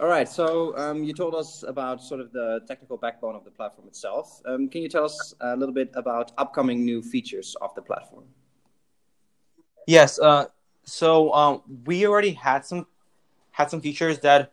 All 0.00 0.08
right. 0.08 0.28
So 0.28 0.76
um, 0.76 1.04
you 1.04 1.12
told 1.12 1.34
us 1.34 1.62
about 1.62 2.02
sort 2.02 2.20
of 2.20 2.32
the 2.32 2.60
technical 2.66 2.96
backbone 2.96 3.36
of 3.36 3.44
the 3.44 3.50
platform 3.50 3.86
itself. 3.86 4.42
Um, 4.44 4.68
can 4.68 4.82
you 4.82 4.88
tell 4.88 5.04
us 5.04 5.34
a 5.40 5.56
little 5.56 5.74
bit 5.74 5.90
about 5.94 6.32
upcoming 6.36 6.84
new 6.84 7.02
features 7.02 7.56
of 7.60 7.74
the 7.76 7.82
platform? 7.82 8.24
Yes. 9.86 10.18
Uh, 10.18 10.46
so 10.84 11.32
um, 11.32 11.62
we 11.86 12.06
already 12.06 12.32
had 12.32 12.64
some 12.64 12.86
had 13.52 13.70
some 13.70 13.80
features 13.80 14.18
that 14.20 14.52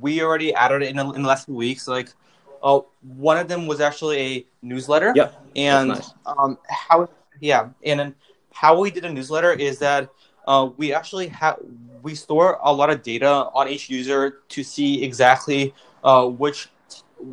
we 0.00 0.22
already 0.22 0.52
added 0.52 0.82
in, 0.82 0.98
in 0.98 1.22
the 1.22 1.28
last 1.28 1.46
few 1.46 1.54
weeks. 1.54 1.86
Like, 1.86 2.12
uh, 2.62 2.80
one 3.02 3.38
of 3.38 3.48
them 3.48 3.66
was 3.66 3.80
actually 3.80 4.18
a 4.18 4.46
newsletter. 4.62 5.12
Yeah, 5.14 5.30
and 5.56 5.88
nice. 5.88 6.12
um, 6.26 6.58
how 6.68 7.08
yeah, 7.40 7.68
and 7.84 8.14
how 8.52 8.80
we 8.80 8.90
did 8.90 9.04
a 9.04 9.12
newsletter 9.12 9.52
is 9.52 9.78
that 9.78 10.10
uh, 10.46 10.70
we 10.76 10.92
actually 10.92 11.28
have 11.28 11.58
we 12.02 12.14
store 12.14 12.58
a 12.62 12.72
lot 12.72 12.90
of 12.90 13.02
data 13.02 13.48
on 13.54 13.68
each 13.68 13.90
user 13.90 14.40
to 14.48 14.62
see 14.62 15.02
exactly 15.02 15.74
uh, 16.04 16.26
which 16.26 16.68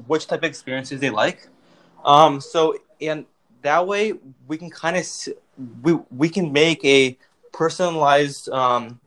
which 0.07 0.27
type 0.27 0.39
of 0.39 0.49
experiences 0.49 0.99
they 0.99 1.09
like. 1.09 1.47
Um, 2.05 2.39
so 2.39 2.75
and 3.01 3.25
that 3.61 3.85
way 3.87 4.13
we 4.47 4.57
can 4.57 4.69
kind 4.69 4.97
of 4.97 5.05
we 5.81 5.93
we 6.15 6.29
can 6.29 6.51
make 6.51 6.83
a 6.85 7.17
personalized 7.51 8.49
um, 8.49 8.99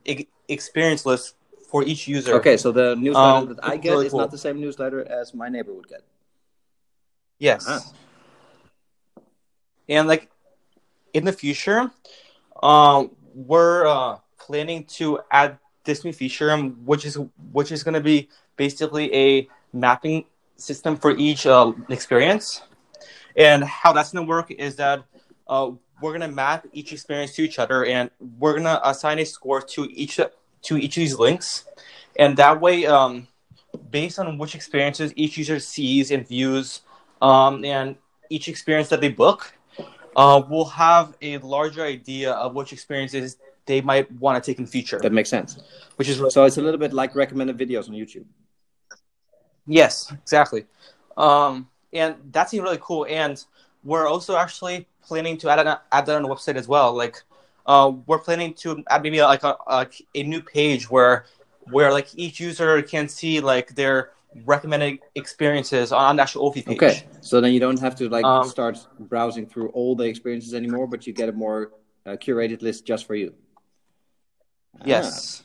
experience 0.47 1.05
list 1.05 1.35
for 1.69 1.83
each 1.83 2.07
user. 2.07 2.35
Okay, 2.35 2.57
so 2.57 2.71
the 2.71 2.95
newsletter 2.95 3.27
um, 3.27 3.55
that 3.55 3.63
I 3.63 3.77
get 3.77 3.91
really 3.91 4.07
is 4.07 4.11
cool. 4.11 4.19
not 4.19 4.31
the 4.31 4.37
same 4.37 4.59
newsletter 4.59 5.07
as 5.09 5.33
my 5.33 5.47
neighbor 5.47 5.73
would 5.73 5.87
get. 5.87 6.01
Yes. 7.41 7.65
Ah. 7.67 7.81
And 9.89 10.07
like 10.07 10.29
in 11.11 11.25
the 11.25 11.33
future, 11.33 11.89
um, 12.61 13.09
we're 13.33 13.87
uh, 13.87 14.19
planning 14.37 14.83
to 15.01 15.19
add 15.31 15.57
this 15.83 16.05
new 16.05 16.13
feature, 16.13 16.51
um, 16.51 16.77
which 16.85 17.03
is 17.03 17.17
which 17.51 17.71
is 17.71 17.81
going 17.81 17.95
to 17.95 17.99
be 17.99 18.29
basically 18.57 19.11
a 19.13 19.49
mapping 19.73 20.25
system 20.55 20.95
for 20.95 21.17
each 21.17 21.47
uh, 21.47 21.73
experience. 21.89 22.61
And 23.35 23.63
how 23.63 23.91
that's 23.91 24.13
going 24.13 24.23
to 24.23 24.29
work 24.29 24.51
is 24.51 24.75
that 24.75 25.03
uh, 25.47 25.71
we're 25.99 26.11
going 26.11 26.29
to 26.29 26.35
map 26.35 26.67
each 26.73 26.93
experience 26.93 27.33
to 27.37 27.41
each 27.41 27.57
other, 27.57 27.85
and 27.85 28.11
we're 28.37 28.53
going 28.53 28.65
to 28.65 28.87
assign 28.87 29.17
a 29.17 29.25
score 29.25 29.61
to 29.61 29.89
each 29.89 30.17
to 30.17 30.77
each 30.77 30.95
of 30.95 31.01
these 31.01 31.17
links, 31.17 31.65
and 32.19 32.37
that 32.37 32.61
way, 32.61 32.85
um, 32.85 33.27
based 33.89 34.19
on 34.19 34.37
which 34.37 34.53
experiences 34.53 35.11
each 35.15 35.39
user 35.39 35.57
sees 35.57 36.11
and 36.11 36.27
views, 36.27 36.81
um, 37.21 37.63
and 37.65 37.95
each 38.29 38.47
experience 38.47 38.89
that 38.89 39.01
they 39.01 39.09
book, 39.09 39.53
uh, 40.15 40.41
we'll 40.49 40.65
have 40.65 41.15
a 41.21 41.37
larger 41.39 41.83
idea 41.83 42.31
of 42.33 42.55
which 42.55 42.73
experiences 42.73 43.37
they 43.65 43.81
might 43.81 44.11
want 44.13 44.41
to 44.41 44.51
take 44.51 44.59
in 44.59 44.65
future. 44.65 44.99
That 44.99 45.13
makes 45.13 45.29
sense. 45.29 45.59
Which 45.95 46.09
is 46.09 46.17
so 46.33 46.43
it's 46.45 46.57
a 46.57 46.61
little 46.61 46.79
bit 46.79 46.93
like 46.93 47.15
recommended 47.15 47.57
videos 47.57 47.87
on 47.87 47.95
YouTube. 47.95 48.25
Yes, 49.67 50.11
exactly. 50.11 50.65
Um, 51.17 51.69
and 51.93 52.15
that's 52.31 52.53
really 52.53 52.79
cool. 52.81 53.05
And 53.09 53.43
we're 53.83 54.07
also 54.07 54.35
actually 54.35 54.87
planning 55.01 55.37
to 55.37 55.49
add, 55.49 55.59
an, 55.59 55.77
add 55.91 56.05
that 56.05 56.15
on 56.15 56.23
the 56.23 56.29
website 56.29 56.55
as 56.55 56.67
well. 56.67 56.93
Like 56.93 57.21
uh, 57.65 57.91
we're 58.05 58.19
planning 58.19 58.53
to 58.55 58.83
add 58.89 59.03
maybe 59.03 59.21
like 59.21 59.43
a, 59.43 59.55
a, 59.67 59.87
a 60.15 60.23
new 60.23 60.41
page 60.41 60.89
where 60.89 61.25
where 61.69 61.91
like 61.91 62.07
each 62.15 62.39
user 62.39 62.81
can 62.81 63.07
see 63.07 63.39
like 63.39 63.75
their 63.75 64.11
recommended 64.45 64.99
experiences 65.15 65.91
on 65.91 66.15
the 66.15 66.21
actual 66.21 66.49
Ophi 66.49 66.65
page. 66.65 66.77
Okay, 66.77 67.03
so 67.21 67.41
then 67.41 67.53
you 67.53 67.59
don't 67.59 67.79
have 67.79 67.95
to 67.95 68.09
like 68.09 68.25
Um, 68.25 68.47
start 68.47 68.77
browsing 68.99 69.45
through 69.45 69.69
all 69.69 69.95
the 69.95 70.05
experiences 70.05 70.53
anymore, 70.53 70.87
but 70.87 71.05
you 71.05 71.13
get 71.13 71.29
a 71.29 71.33
more 71.33 71.71
uh, 72.05 72.11
curated 72.11 72.61
list 72.61 72.85
just 72.85 73.05
for 73.05 73.15
you. 73.15 73.33
Ah. 74.79 74.83
Yes. 74.85 75.43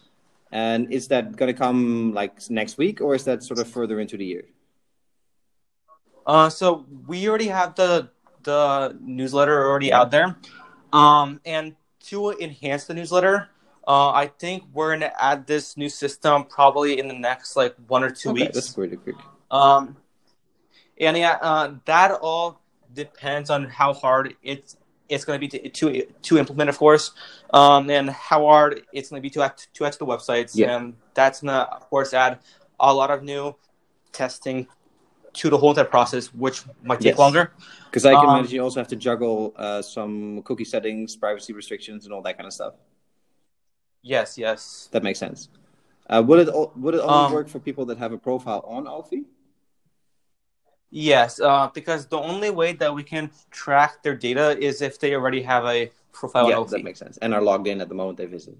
And 0.53 0.93
is 0.93 1.09
that 1.09 1.37
going 1.37 1.53
to 1.53 1.59
come 1.59 2.13
like 2.15 2.39
next 2.51 2.79
week, 2.79 3.01
or 3.01 3.15
is 3.15 3.25
that 3.25 3.43
sort 3.43 3.59
of 3.59 3.69
further 3.69 3.99
into 4.01 4.17
the 4.17 4.25
year? 4.25 4.45
Uh, 6.27 6.49
so 6.49 6.87
we 7.07 7.29
already 7.29 7.49
have 7.49 7.75
the 7.75 8.11
the 8.43 8.97
newsletter 9.01 9.67
already 9.67 9.93
out 9.93 10.11
there, 10.11 10.37
um, 10.93 11.41
and 11.45 11.75
to 12.07 12.31
enhance 12.39 12.85
the 12.87 12.95
newsletter, 12.95 13.51
uh, 13.87 14.11
I 14.11 14.27
think 14.27 14.65
we're 14.73 14.93
gonna 14.95 15.13
add 15.19 15.47
this 15.47 15.77
new 15.77 15.89
system 15.89 16.45
probably 16.45 16.99
in 16.99 17.09
the 17.09 17.15
next 17.15 17.57
like 17.57 17.75
one 17.89 18.03
or 18.03 18.11
two 18.11 18.31
okay, 18.31 18.43
weeks. 18.43 18.55
that's 18.55 18.71
pretty 18.73 18.97
quick. 18.97 19.17
Um, 19.51 19.97
and 20.99 21.17
yeah, 21.17 21.39
uh, 21.41 21.75
that 21.85 22.13
all 22.13 22.61
depends 22.95 23.51
on 23.51 23.65
how 23.65 23.93
hard 23.93 24.35
it's 24.43 24.77
it's 25.09 25.25
going 25.25 25.39
to 25.39 25.47
be 25.47 25.49
to, 25.49 25.69
to 25.69 26.07
to 26.23 26.39
implement, 26.39 26.69
of 26.69 26.79
course, 26.79 27.13
um, 27.53 27.89
and 27.91 28.11
how 28.11 28.45
hard 28.45 28.83
it's 28.93 29.11
going 29.11 29.21
to 29.21 29.23
be 29.23 29.31
to 29.31 29.43
act 29.43 29.69
to 29.75 29.85
add 29.85 29.93
to 29.93 29.99
the 29.99 30.07
websites. 30.07 30.53
Yeah. 30.55 30.77
And 30.77 30.95
that's 31.15 31.43
going 31.43 31.55
to, 31.55 31.63
of 31.73 31.89
course, 31.89 32.13
add 32.13 32.41
a 32.81 32.93
lot 32.93 33.11
of 33.11 33.23
new 33.23 33.55
testing 34.13 34.67
to 35.35 35.51
the 35.51 35.59
whole 35.59 35.71
entire 35.71 35.85
process, 35.85 36.35
which 36.35 36.63
might 36.83 36.97
take 37.01 37.13
Yes. 37.13 37.19
longer. 37.19 37.53
Because 37.85 38.05
I 38.05 38.15
can 38.15 38.25
Um, 38.29 38.39
imagine 38.39 38.55
you 38.57 38.63
also 38.63 38.81
have 38.81 38.89
to 38.89 38.97
juggle 38.97 39.55
uh, 39.57 39.83
some 39.83 40.43
cookie 40.43 40.65
settings, 40.65 41.15
privacy 41.15 41.53
restrictions, 41.53 42.05
and 42.05 42.13
all 42.13 42.23
that 42.23 42.37
kind 42.37 42.47
of 42.47 42.53
stuff. 42.53 42.75
Yes, 44.07 44.39
yes. 44.39 44.89
That 44.93 45.03
makes 45.03 45.19
sense. 45.19 45.49
Uh, 46.09 46.23
would 46.25 46.47
it 46.47 46.55
would 46.77 46.95
it 46.95 47.01
only 47.01 47.27
Um, 47.27 47.33
work 47.33 47.49
for 47.49 47.59
people 47.59 47.85
that 47.87 47.99
have 47.99 48.13
a 48.13 48.19
profile 48.19 48.63
on 48.65 48.87
Alfie? 48.87 49.25
Yes, 50.91 51.41
uh, 51.41 51.69
because 51.75 52.07
the 52.07 52.19
only 52.19 52.51
way 52.51 52.73
that 52.75 52.95
we 52.95 53.03
can 53.03 53.31
track 53.51 54.03
their 54.05 54.15
data 54.15 54.57
is 54.59 54.81
if 54.81 55.01
they 55.01 55.15
already 55.15 55.43
have 55.43 55.65
a 55.67 55.91
profile 56.13 56.49
yeah, 56.49 56.63
that 56.71 56.85
makes 56.85 57.01
sense. 57.01 57.19
And 57.19 57.35
are 57.35 57.43
logged 57.43 57.67
in 57.67 57.81
at 57.81 57.89
the 57.89 57.95
moment 57.97 58.19
they 58.19 58.27
visit, 58.27 58.57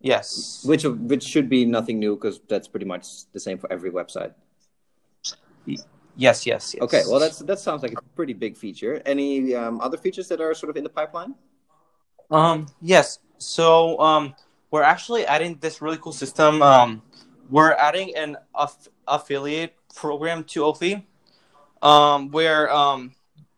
Yes. 0.00 0.64
which 0.66 0.84
which 0.84 1.22
should 1.22 1.48
be 1.48 1.64
nothing 1.64 2.00
new 2.00 2.16
because 2.16 2.40
that's 2.48 2.66
pretty 2.66 2.86
much 2.86 3.30
the 3.32 3.40
same 3.40 3.58
for 3.58 3.70
every 3.72 3.90
website. 3.90 4.34
Yes, 6.16 6.44
yes, 6.44 6.74
yes. 6.74 6.82
Okay, 6.82 7.02
well 7.06 7.20
that's 7.20 7.38
that 7.38 7.60
sounds 7.60 7.82
like 7.82 7.92
a 7.94 8.02
pretty 8.16 8.32
big 8.34 8.56
feature. 8.56 9.00
Any 9.06 9.54
um, 9.54 9.80
other 9.80 9.96
features 9.96 10.26
that 10.28 10.40
are 10.40 10.52
sort 10.54 10.70
of 10.70 10.76
in 10.76 10.82
the 10.82 10.90
pipeline? 10.90 11.34
Um, 12.30 12.66
yes. 12.80 13.20
So 13.38 13.98
um, 14.00 14.34
we're 14.70 14.82
actually 14.82 15.26
adding 15.26 15.58
this 15.60 15.80
really 15.80 15.98
cool 15.98 16.12
system. 16.12 16.62
Um, 16.62 17.02
we're 17.48 17.72
adding 17.72 18.14
an 18.16 18.36
aff- 18.54 18.88
affiliate 19.06 19.74
program 19.94 20.44
to 20.44 20.60
Ophi, 20.62 21.02
um, 21.82 22.30
where 22.30 22.70
um, 22.72 23.14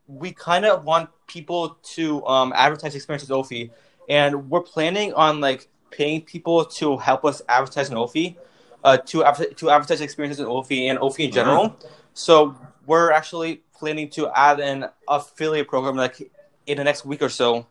we 0.06 0.32
kind 0.32 0.64
of 0.64 0.84
want 0.84 1.10
people 1.26 1.78
to 1.82 2.24
um, 2.26 2.52
advertise 2.54 2.94
experiences 2.94 3.28
with 3.28 3.38
Ophi, 3.38 3.70
and 4.08 4.50
we're 4.50 4.60
planning 4.62 5.12
on 5.14 5.40
like 5.40 5.68
paying 5.90 6.22
people 6.22 6.64
to 6.64 6.96
help 6.98 7.24
us 7.24 7.42
advertise 7.48 7.90
in 7.90 7.96
Ophi, 7.96 8.36
uh, 8.84 8.96
to 8.98 9.24
adver- 9.24 9.52
to 9.54 9.70
advertise 9.70 10.00
experiences 10.00 10.40
in 10.40 10.46
Ophi 10.46 10.88
and 10.88 10.98
Ophi 10.98 11.24
in 11.24 11.32
general. 11.32 11.76
So 12.14 12.56
we're 12.86 13.12
actually 13.12 13.62
planning 13.74 14.10
to 14.10 14.30
add 14.36 14.60
an 14.60 14.86
affiliate 15.08 15.68
program 15.68 15.96
like 15.96 16.30
in 16.66 16.76
the 16.76 16.84
next 16.84 17.04
week 17.04 17.22
or 17.22 17.28
so. 17.28 17.66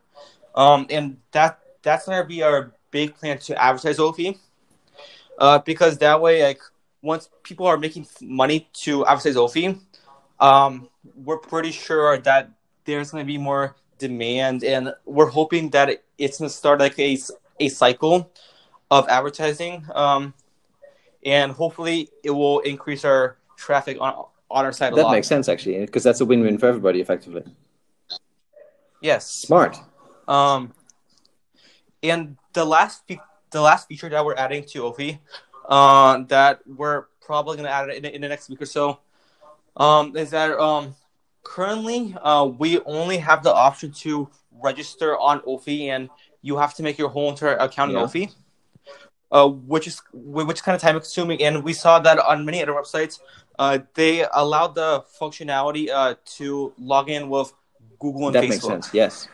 Um, 0.54 0.86
and 0.90 1.16
that 1.30 1.59
that's 1.82 2.06
gonna 2.06 2.24
be 2.24 2.42
our 2.42 2.72
big 2.90 3.14
plan 3.14 3.38
to 3.38 3.62
advertise 3.62 3.98
Ophi. 3.98 4.38
Uh, 5.38 5.58
because 5.58 5.98
that 5.98 6.20
way, 6.20 6.42
like 6.42 6.60
once 7.02 7.30
people 7.42 7.66
are 7.66 7.78
making 7.78 8.06
money 8.20 8.68
to 8.72 9.06
advertise 9.06 9.36
Ophi, 9.36 9.78
um, 10.38 10.88
we're 11.14 11.38
pretty 11.38 11.72
sure 11.72 12.18
that 12.18 12.50
there's 12.84 13.10
gonna 13.10 13.24
be 13.24 13.38
more 13.38 13.76
demand, 13.98 14.64
and 14.64 14.94
we're 15.04 15.28
hoping 15.30 15.70
that 15.70 15.90
it, 15.90 16.04
it's 16.18 16.38
gonna 16.38 16.50
start 16.50 16.80
like 16.80 16.98
a 16.98 17.18
a 17.58 17.68
cycle 17.68 18.32
of 18.90 19.08
advertising. 19.08 19.86
Um, 19.94 20.34
and 21.24 21.52
hopefully, 21.52 22.08
it 22.24 22.30
will 22.30 22.60
increase 22.60 23.04
our 23.04 23.36
traffic 23.56 23.98
on 24.00 24.24
on 24.50 24.64
our 24.64 24.72
site 24.72 24.92
a 24.92 24.96
lot. 24.96 25.02
That 25.02 25.06
lot. 25.06 25.12
makes 25.12 25.28
sense 25.28 25.48
actually, 25.48 25.78
because 25.80 26.02
that's 26.02 26.20
a 26.20 26.24
win-win 26.24 26.58
for 26.58 26.66
everybody, 26.66 27.00
effectively. 27.00 27.44
yes. 29.00 29.30
Smart. 29.30 29.78
Um, 30.26 30.72
and 32.02 32.36
the 32.52 32.64
last 32.64 33.06
fe- 33.06 33.20
the 33.50 33.60
last 33.60 33.88
feature 33.88 34.08
that 34.08 34.24
we're 34.24 34.36
adding 34.36 34.64
to 34.64 34.82
Ophi, 34.82 35.18
uh, 35.68 36.22
that 36.28 36.60
we're 36.66 37.04
probably 37.20 37.56
gonna 37.56 37.68
add 37.68 37.90
in, 37.90 38.04
in 38.04 38.20
the 38.20 38.28
next 38.28 38.48
week 38.48 38.62
or 38.62 38.66
so, 38.66 38.98
um, 39.76 40.16
is 40.16 40.30
that 40.30 40.58
um, 40.58 40.94
currently 41.42 42.14
uh, 42.22 42.44
we 42.46 42.80
only 42.80 43.18
have 43.18 43.42
the 43.42 43.52
option 43.52 43.92
to 43.92 44.28
register 44.62 45.18
on 45.18 45.40
Ophi, 45.40 45.88
and 45.88 46.08
you 46.42 46.56
have 46.56 46.74
to 46.74 46.82
make 46.82 46.98
your 46.98 47.08
whole 47.08 47.30
entire 47.30 47.56
account 47.56 47.92
Yeah. 47.92 48.00
in 48.00 48.06
Ophi. 48.06 48.34
Uh, 49.32 49.46
which 49.46 49.86
is 49.86 50.02
which 50.12 50.56
is 50.56 50.60
kind 50.60 50.74
of 50.74 50.82
time 50.82 50.96
consuming, 50.96 51.40
and 51.40 51.62
we 51.62 51.72
saw 51.72 52.00
that 52.00 52.18
on 52.18 52.44
many 52.44 52.60
other 52.60 52.72
websites, 52.72 53.20
uh, 53.60 53.78
they 53.94 54.26
allowed 54.34 54.74
the 54.74 55.04
functionality 55.20 55.88
uh, 55.88 56.16
to 56.24 56.72
log 56.78 57.08
in 57.08 57.28
with 57.30 57.52
Google 58.00 58.26
and 58.26 58.34
that 58.34 58.42
Facebook. 58.42 58.48
makes 58.48 58.64
sense. 58.64 58.90
Yes. 58.92 59.28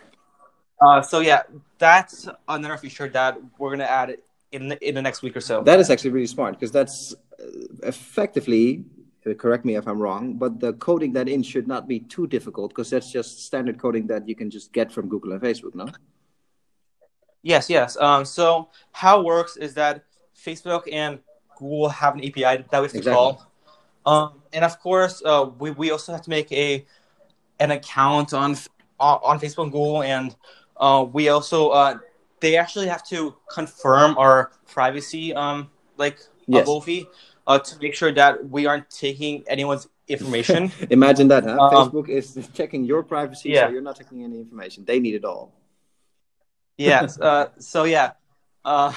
Uh, 0.81 1.01
so 1.01 1.21
yeah, 1.21 1.43
that's 1.79 2.29
another 2.49 2.77
feature 2.77 3.09
that 3.09 3.39
we're 3.59 3.71
gonna 3.71 3.85
add 3.85 4.17
in 4.53 4.69
the, 4.69 4.89
in 4.89 4.95
the 4.95 5.03
next 5.03 5.23
week 5.23 5.37
or 5.37 5.41
so. 5.41 5.63
That 5.63 5.81
is 5.81 5.91
actually 5.91 6.11
really 6.11 6.27
smart 6.27 6.55
because 6.55 6.71
that's 6.71 7.15
uh, 7.15 7.45
effectively, 7.83 8.85
uh, 9.27 9.35
correct 9.35 9.65
me 9.65 9.77
if 9.77 9.87
I'm 9.89 10.01
wrong, 10.01 10.35
but 10.35 10.61
the 10.61 10.75
coding 10.75 11.13
that 11.15 11.29
in 11.29 11.43
should 11.43 11.67
not 11.67 11.89
be 11.89 12.01
too 12.01 12.27
difficult 12.27 12.71
because 12.71 12.91
that's 12.91 13.11
just 13.11 13.45
standard 13.45 13.79
coding 13.79 14.07
that 14.09 14.29
you 14.29 14.35
can 14.35 14.51
just 14.51 14.73
get 14.73 14.93
from 14.93 15.09
Google 15.09 15.33
and 15.33 15.41
Facebook, 15.41 15.75
no? 15.75 15.89
yes, 17.43 17.71
yes. 17.71 17.97
Um, 17.97 18.25
so 18.25 18.69
how 18.93 19.21
it 19.21 19.25
works 19.25 19.57
is 19.57 19.75
that 19.75 20.05
Facebook 20.37 20.83
and 20.93 21.21
Google 21.59 21.89
have 21.89 22.15
an 22.15 22.21
API 22.21 22.65
that 22.71 22.73
we 22.73 22.77
have 22.77 22.93
to 22.93 22.99
Exactly. 22.99 23.13
call, 23.13 23.51
um, 24.05 24.43
and 24.53 24.65
of 24.65 24.79
course, 24.81 25.23
uh, 25.25 25.51
we 25.59 25.71
we 25.71 25.91
also 25.91 26.13
have 26.13 26.23
to 26.23 26.31
make 26.31 26.53
a 26.53 26.85
an 27.59 27.71
account 27.71 28.35
on 28.35 28.57
on, 29.01 29.21
on 29.23 29.41
Facebook 29.41 29.65
and 29.65 29.73
Google, 29.73 30.03
and 30.03 30.37
uh, 30.79 31.05
we 31.13 31.29
also 31.29 31.71
uh, 31.71 31.99
they 32.41 32.57
actually 32.57 32.89
have 32.89 33.05
to 33.09 33.35
confirm 33.51 34.17
our 34.19 34.51
privacy 34.67 35.35
um 35.35 35.71
like 35.97 36.19
Yes. 36.49 36.69
of 36.69 36.83
Ophi, 36.83 37.07
uh, 37.49 37.59
to 37.59 37.79
make 37.83 37.95
sure 37.95 38.13
that 38.13 38.49
we 38.49 38.67
aren't 38.67 38.89
taking 38.89 39.43
anyone's 39.49 39.89
information. 40.07 40.71
Imagine 40.91 41.27
that, 41.29 41.43
huh? 41.43 41.59
Um, 41.59 41.75
Facebook 41.75 42.09
is 42.09 42.39
checking 42.55 42.85
your 42.85 43.03
privacy, 43.03 43.51
Yeah. 43.51 43.67
so 43.67 43.73
you're 43.73 43.83
not 43.83 43.97
taking 43.97 44.23
any 44.23 44.39
information. 44.39 44.85
They 44.85 45.01
need 45.01 45.15
it 45.17 45.25
all. 45.25 45.51
yes. 46.77 47.19
Uh, 47.21 47.47
so 47.59 47.83
yeah. 47.85 48.13
Uh, 48.65 48.93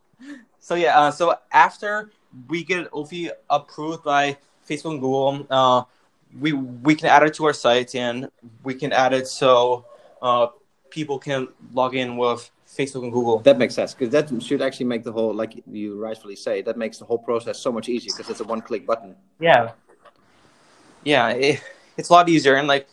so 0.58 0.74
yeah. 0.74 0.98
Uh, 0.98 1.10
so 1.10 1.34
after 1.52 2.10
we 2.48 2.64
get 2.64 2.90
Ophi 2.92 3.30
approved 3.50 4.02
by 4.02 4.38
Facebook 4.68 4.92
and 4.92 5.00
Google, 5.00 5.46
uh, 5.50 5.82
we 6.40 6.52
we 6.52 6.94
can 6.94 7.08
add 7.08 7.22
it 7.24 7.34
to 7.34 7.44
our 7.46 7.52
site 7.52 7.94
and 7.94 8.28
we 8.64 8.74
can 8.74 8.92
add 8.92 9.12
it 9.12 9.26
so 9.28 9.84
uh, 10.22 10.46
people 10.90 11.18
can 11.18 11.48
log 11.72 11.94
in 11.94 12.16
with 12.16 12.50
Facebook 12.66 13.02
and 13.02 13.12
Google. 13.12 13.38
That 13.40 13.58
makes 13.58 13.74
sense 13.74 13.94
because 13.94 14.10
that 14.10 14.42
should 14.42 14.62
actually 14.62 14.86
make 14.86 15.04
the 15.04 15.12
whole, 15.12 15.34
like 15.34 15.62
you 15.70 16.00
rightfully 16.00 16.36
say, 16.36 16.62
that 16.62 16.76
makes 16.76 16.98
the 16.98 17.04
whole 17.04 17.18
process 17.18 17.58
so 17.58 17.70
much 17.72 17.88
easier 17.88 18.12
because 18.12 18.30
it's 18.30 18.40
a 18.40 18.44
one-click 18.44 18.86
button. 18.86 19.16
Yeah. 19.40 19.72
Yeah, 21.04 21.28
it, 21.28 21.62
it's 21.96 22.08
a 22.08 22.12
lot 22.12 22.28
easier, 22.28 22.56
and 22.56 22.66
like 22.66 22.88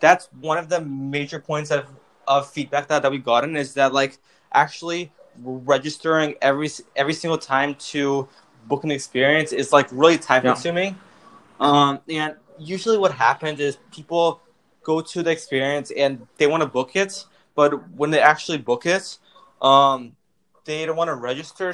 that's 0.00 0.28
one 0.40 0.58
of 0.58 0.68
the 0.68 0.80
major 0.80 1.40
points 1.40 1.70
of 1.70 1.86
of 2.26 2.50
feedback 2.50 2.88
that, 2.88 3.02
that 3.02 3.10
we've 3.10 3.24
gotten 3.24 3.56
is 3.56 3.74
that 3.74 3.92
like 3.92 4.18
actually 4.52 5.12
registering 5.42 6.34
every 6.42 6.70
every 6.96 7.14
single 7.14 7.38
time 7.38 7.74
to 7.76 8.28
book 8.66 8.84
an 8.84 8.90
experience 8.90 9.52
is 9.52 9.72
like 9.72 9.88
really 9.90 10.18
time 10.18 10.42
Yeah. 10.44 10.52
consuming. 10.52 10.98
Um, 11.60 12.00
and 12.08 12.34
usually 12.58 12.98
what 12.98 13.12
happens 13.12 13.60
is 13.60 13.78
people 13.92 14.40
go 14.82 15.00
to 15.00 15.22
the 15.22 15.30
experience 15.30 15.90
and 15.90 16.26
they 16.36 16.46
want 16.46 16.62
to 16.62 16.68
book 16.68 16.96
it, 16.96 17.24
but 17.54 17.90
when 17.90 18.10
they 18.10 18.20
actually 18.20 18.58
book 18.58 18.86
it, 18.86 19.18
um, 19.62 20.16
they 20.64 20.86
don't 20.86 20.96
want 20.96 21.08
to 21.08 21.14
register, 21.14 21.72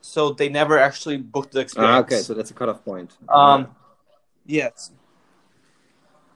so 0.00 0.30
they 0.30 0.48
never 0.48 0.78
actually 0.78 1.16
book 1.16 1.50
the 1.50 1.60
experience. 1.60 1.96
Ah, 1.96 2.00
okay, 2.00 2.20
so 2.22 2.34
that's 2.34 2.50
a 2.50 2.54
cutoff 2.54 2.84
point. 2.84 3.16
Um, 3.28 3.68
yes. 4.46 4.92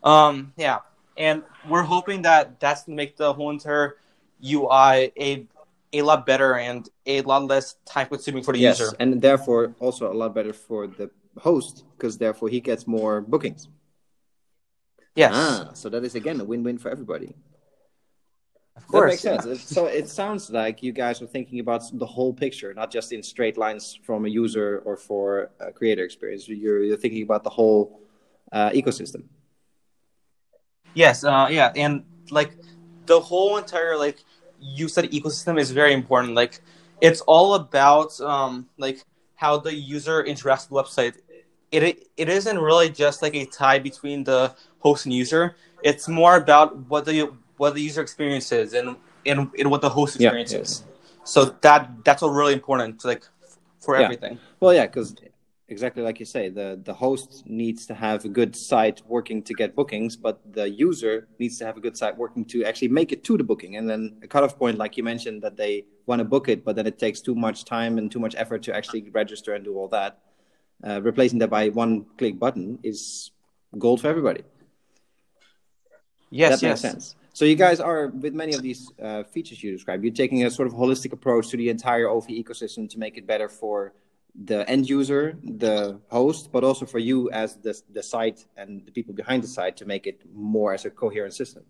Um, 0.02 0.52
yeah, 0.56 0.78
and 1.16 1.42
we're 1.68 1.82
hoping 1.82 2.22
that 2.22 2.58
that's 2.60 2.84
gonna 2.84 2.96
make 2.96 3.16
the 3.16 3.32
whole 3.32 3.50
entire 3.50 3.96
UI 4.44 5.12
a 5.18 5.46
a 5.92 6.02
lot 6.02 6.24
better 6.24 6.54
and 6.56 6.88
a 7.06 7.20
lot 7.22 7.44
less 7.44 7.76
time 7.84 8.08
consuming 8.08 8.42
for 8.42 8.52
the 8.52 8.58
yes, 8.58 8.80
user. 8.80 8.96
and 8.98 9.20
therefore 9.20 9.74
also 9.78 10.10
a 10.10 10.14
lot 10.14 10.34
better 10.34 10.52
for 10.52 10.86
the 10.86 11.10
host 11.38 11.84
because 11.96 12.18
therefore 12.18 12.48
he 12.48 12.60
gets 12.60 12.86
more 12.86 13.20
bookings. 13.20 13.68
Yes. 15.14 15.32
Ah, 15.34 15.70
so 15.74 15.88
that 15.90 16.04
is 16.04 16.14
again 16.14 16.40
a 16.40 16.44
win-win 16.44 16.78
for 16.78 16.90
everybody. 16.90 17.34
Of 18.76 18.86
That 18.88 18.88
course. 18.88 19.10
makes 19.10 19.22
sense. 19.22 19.62
So 19.62 19.86
it 19.86 20.08
sounds 20.08 20.50
like 20.50 20.82
you 20.82 20.92
guys 20.92 21.20
are 21.22 21.26
thinking 21.26 21.60
about 21.60 21.82
the 21.92 22.06
whole 22.06 22.32
picture, 22.32 22.72
not 22.74 22.90
just 22.90 23.12
in 23.12 23.22
straight 23.22 23.56
lines 23.58 23.98
from 24.02 24.24
a 24.24 24.28
user 24.28 24.82
or 24.84 24.96
for 24.96 25.50
a 25.60 25.72
creator 25.72 26.04
experience. 26.04 26.48
You're, 26.48 26.82
you're 26.82 26.96
thinking 26.96 27.22
about 27.22 27.44
the 27.44 27.50
whole 27.50 28.00
uh, 28.50 28.70
ecosystem. 28.70 29.24
Yes, 30.94 31.24
uh, 31.24 31.48
yeah, 31.50 31.72
and 31.76 32.04
like 32.30 32.56
the 33.06 33.20
whole 33.20 33.56
entire 33.56 33.96
like 33.96 34.24
you 34.60 34.88
said 34.88 35.10
ecosystem 35.10 35.58
is 35.58 35.70
very 35.70 35.92
important. 35.92 36.34
Like 36.34 36.60
it's 37.00 37.20
all 37.22 37.54
about 37.54 38.18
um, 38.20 38.68
like 38.78 39.04
how 39.34 39.56
the 39.58 39.74
user 39.74 40.22
interacts 40.22 40.70
with 40.70 40.86
the 40.86 41.02
website. 41.02 41.14
It 41.70 42.08
it 42.16 42.28
isn't 42.28 42.58
really 42.58 42.90
just 42.90 43.22
like 43.22 43.34
a 43.34 43.46
tie 43.46 43.78
between 43.78 44.24
the 44.24 44.54
host 44.80 45.06
and 45.06 45.14
user. 45.14 45.56
It's 45.82 46.08
more 46.08 46.36
about 46.36 46.76
what 46.88 47.04
the 47.06 47.32
what 47.62 47.74
the 47.74 47.82
user 47.88 48.02
experience 48.08 48.48
is 48.50 48.68
and 48.78 48.88
and, 49.30 49.38
and 49.60 49.70
what 49.72 49.80
the 49.86 49.92
host 49.98 50.12
Yeah, 50.18 50.28
experience 50.28 50.52
yeah. 50.52 50.64
is. 50.64 50.70
So 51.34 51.40
that 51.66 51.80
that's 52.06 52.20
all 52.24 52.34
really 52.40 52.56
important. 52.60 53.04
Like 53.12 53.24
for 53.84 53.92
Yeah. 53.94 54.04
everything. 54.06 54.34
Well, 54.60 54.74
yeah, 54.78 54.86
because 54.88 55.08
exactly 55.74 56.02
like 56.08 56.18
you 56.22 56.28
say, 56.36 56.44
the, 56.60 56.68
the 56.88 56.96
host 57.04 57.30
needs 57.62 57.80
to 57.90 57.94
have 58.06 58.18
a 58.30 58.32
good 58.40 58.52
site 58.70 58.98
working 59.14 59.38
to 59.48 59.52
get 59.60 59.68
bookings, 59.78 60.12
but 60.26 60.36
the 60.58 60.66
user 60.88 61.14
needs 61.42 61.54
to 61.60 61.64
have 61.68 61.76
a 61.80 61.82
good 61.86 61.96
site 62.02 62.16
working 62.24 62.42
to 62.52 62.56
actually 62.68 62.92
make 63.00 63.10
it 63.14 63.20
to 63.28 63.32
the 63.40 63.46
booking. 63.50 63.72
And 63.78 63.84
then 63.90 64.02
a 64.26 64.28
cutoff 64.34 64.54
point, 64.62 64.76
like 64.84 64.92
you 64.98 65.04
mentioned, 65.12 65.38
that 65.44 65.56
they 65.62 65.74
want 66.08 66.18
to 66.22 66.26
book 66.34 66.46
it, 66.52 66.58
but 66.66 66.72
then 66.76 66.86
it 66.92 66.96
takes 67.04 67.18
too 67.28 67.36
much 67.46 67.58
time 67.76 67.92
and 67.98 68.04
too 68.14 68.22
much 68.26 68.34
effort 68.42 68.60
to 68.66 68.70
actually 68.78 69.02
register 69.22 69.50
and 69.56 69.62
do 69.68 69.72
all 69.78 69.88
that. 69.98 70.12
Uh, 70.86 70.98
replacing 71.10 71.38
that 71.42 71.50
by 71.58 71.64
one 71.82 71.92
click 72.18 72.34
button 72.44 72.66
is 72.82 73.30
gold 73.84 73.98
for 74.02 74.08
everybody. 74.08 74.42
Yes, 76.30 76.50
that 76.52 76.66
yes. 76.66 76.70
makes 76.70 76.86
sense. 76.90 77.21
So 77.34 77.46
you 77.46 77.56
guys 77.56 77.80
are 77.80 78.08
with 78.08 78.34
many 78.34 78.52
of 78.52 78.62
these 78.62 78.90
uh, 79.02 79.22
features 79.24 79.62
you 79.62 79.72
described. 79.72 80.04
You're 80.04 80.12
taking 80.12 80.44
a 80.44 80.50
sort 80.50 80.68
of 80.68 80.74
holistic 80.74 81.12
approach 81.12 81.48
to 81.48 81.56
the 81.56 81.70
entire 81.70 82.08
OV 82.08 82.28
ecosystem 82.28 82.88
to 82.90 82.98
make 82.98 83.16
it 83.16 83.26
better 83.26 83.48
for 83.48 83.94
the 84.34 84.68
end 84.68 84.88
user, 84.88 85.38
the 85.42 86.00
host, 86.10 86.50
but 86.52 86.64
also 86.64 86.86
for 86.86 86.98
you 86.98 87.30
as 87.30 87.56
the 87.56 87.80
the 87.92 88.02
site 88.02 88.46
and 88.56 88.84
the 88.86 88.92
people 88.92 89.14
behind 89.14 89.42
the 89.42 89.48
site 89.48 89.76
to 89.78 89.86
make 89.86 90.06
it 90.06 90.20
more 90.34 90.74
as 90.74 90.84
a 90.84 90.90
coherent 90.90 91.34
system. 91.34 91.64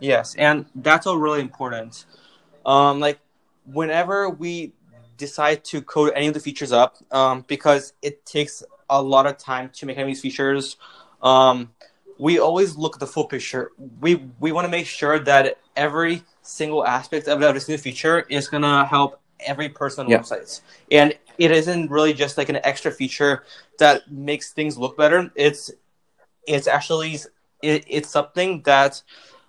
Yes, 0.00 0.34
and 0.36 0.66
that's 0.74 1.06
all 1.06 1.18
really 1.18 1.40
important. 1.40 2.04
Um, 2.66 3.00
like 3.00 3.18
whenever 3.64 4.28
we 4.28 4.72
decide 5.16 5.64
to 5.64 5.82
code 5.82 6.12
any 6.14 6.26
of 6.28 6.34
the 6.34 6.40
features 6.40 6.72
up, 6.72 6.96
um, 7.12 7.44
because 7.46 7.92
it 8.02 8.26
takes 8.26 8.62
a 8.90 9.00
lot 9.00 9.26
of 9.26 9.38
time 9.38 9.70
to 9.74 9.86
make 9.86 9.96
any 9.96 10.02
of 10.02 10.08
these 10.08 10.20
features, 10.20 10.76
um, 11.22 11.70
we 12.18 12.38
always 12.38 12.76
look 12.76 12.96
at 12.96 13.00
the 13.00 13.06
full 13.06 13.24
picture. 13.26 13.72
We 14.00 14.26
we 14.40 14.52
want 14.52 14.64
to 14.66 14.70
make 14.70 14.86
sure 14.86 15.18
that 15.20 15.58
every 15.76 16.22
single 16.42 16.86
aspect 16.86 17.28
of 17.28 17.40
this 17.40 17.68
new 17.68 17.78
feature 17.78 18.20
is 18.28 18.48
gonna 18.48 18.84
help 18.86 19.20
every 19.40 19.68
person 19.68 20.06
on 20.06 20.12
Yeah. 20.12 20.18
websites, 20.20 20.60
and 20.90 21.14
it 21.38 21.50
isn't 21.50 21.90
really 21.90 22.12
just 22.14 22.38
like 22.38 22.48
an 22.48 22.60
extra 22.64 22.90
feature 22.92 23.44
that 23.78 24.10
makes 24.10 24.52
things 24.52 24.78
look 24.78 24.96
better. 24.96 25.30
It's 25.34 25.70
it's 26.46 26.66
actually 26.66 27.18
it, 27.62 27.84
it's 27.88 28.08
something 28.08 28.62
that 28.62 29.02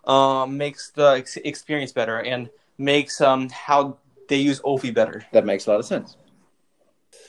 um, 0.06 0.58
makes 0.58 0.92
the 0.92 1.10
ex- 1.18 1.38
experience 1.38 1.92
better 1.92 2.20
and 2.20 2.50
makes 2.78 3.22
um, 3.22 3.50
how 3.50 3.98
they 4.30 4.38
use 4.38 4.60
Ofi 4.62 4.94
better. 4.94 5.26
That 5.32 5.46
makes 5.46 5.68
a 5.68 5.72
lot 5.72 5.80
of 5.80 5.86
sense. 5.86 6.18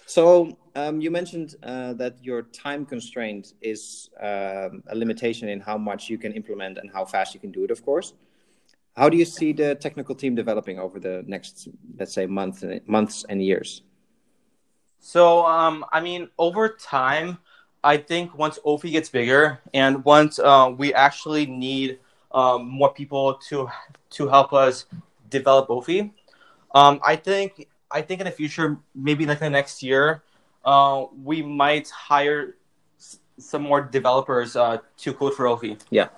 So 0.07 0.57
um, 0.77 1.01
you 1.01 1.11
mentioned 1.11 1.57
uh, 1.63 1.95
that 1.95 2.23
your 2.23 2.43
time 2.43 2.85
constraint 2.85 3.55
is 3.63 4.11
um, 4.21 4.83
a 4.89 4.95
limitation 4.95 5.49
in 5.49 5.59
how 5.59 5.79
much 5.79 6.11
you 6.11 6.19
can 6.19 6.33
implement 6.33 6.77
and 6.79 6.91
how 6.93 7.05
fast 7.05 7.35
you 7.35 7.41
can 7.41 7.51
do 7.51 7.65
it. 7.65 7.71
Of 7.71 7.85
course. 7.85 8.13
How 8.95 9.09
do 9.09 9.17
you 9.17 9.25
see 9.25 9.53
the 9.53 9.75
technical 9.75 10.15
team 10.15 10.35
developing 10.35 10.79
over 10.79 11.01
the 11.01 11.25
next, 11.27 11.69
let's 11.99 12.15
say, 12.15 12.27
month, 12.27 12.63
months 12.87 13.25
and 13.29 13.43
years? 13.43 13.83
So, 15.01 15.45
um, 15.47 15.85
I 15.93 16.01
mean, 16.01 16.29
over 16.39 16.69
time, 16.69 17.39
I 17.83 17.97
think 17.97 18.37
once 18.37 18.59
Ofi 18.65 18.91
gets 18.93 19.09
bigger 19.09 19.61
and 19.73 20.05
once 20.05 20.39
uh, 20.39 20.75
we 20.77 20.93
actually 20.93 21.47
need 21.47 22.01
um, 22.33 22.69
more 22.69 22.93
people 22.93 23.35
to 23.49 23.69
to 24.11 24.29
help 24.29 24.53
us 24.53 24.87
develop 25.31 25.69
Ofi, 25.69 26.11
um, 26.75 27.01
I 27.05 27.17
think 27.17 27.69
I 27.91 28.03
think 28.03 28.21
in 28.21 28.25
the 28.25 28.33
future, 28.33 28.79
maybe 28.95 29.27
like 29.27 29.39
the 29.39 29.51
next 29.51 29.83
year, 29.83 30.23
uh, 30.67 31.07
we 31.25 31.43
might 31.43 31.89
hire 31.89 32.57
s- 32.99 33.21
some 33.39 33.63
more 33.63 33.81
developers 33.81 34.57
uh, 34.57 34.79
to 34.99 35.15
code 35.15 35.35
for 35.35 35.47
Ofi. 35.47 35.81
Yeah. 35.91 36.09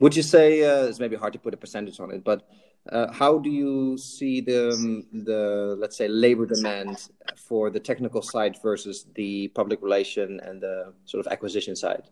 Would 0.00 0.16
you 0.16 0.22
say 0.22 0.64
uh, 0.64 0.86
it's 0.86 0.98
maybe 0.98 1.16
hard 1.16 1.32
to 1.34 1.38
put 1.38 1.54
a 1.54 1.56
percentage 1.56 2.00
on 2.00 2.10
it, 2.10 2.24
but 2.24 2.48
uh, 2.90 3.12
how 3.12 3.38
do 3.38 3.48
you 3.48 3.96
see 3.96 4.40
the 4.40 4.72
um, 4.72 5.04
the 5.12 5.76
let's 5.78 5.96
say 5.96 6.08
labor 6.08 6.46
demand 6.46 7.08
for 7.36 7.70
the 7.70 7.80
technical 7.80 8.20
side 8.20 8.58
versus 8.62 9.06
the 9.14 9.48
public 9.48 9.80
relation 9.82 10.40
and 10.40 10.60
the 10.60 10.92
sort 11.04 11.24
of 11.24 11.32
acquisition 11.32 11.76
side? 11.76 12.04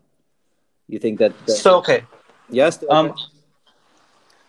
You 0.87 0.99
think 0.99 1.19
that, 1.19 1.33
that 1.45 1.51
So 1.51 1.77
okay, 1.77 2.05
yes, 2.49 2.83
Um, 2.89 3.13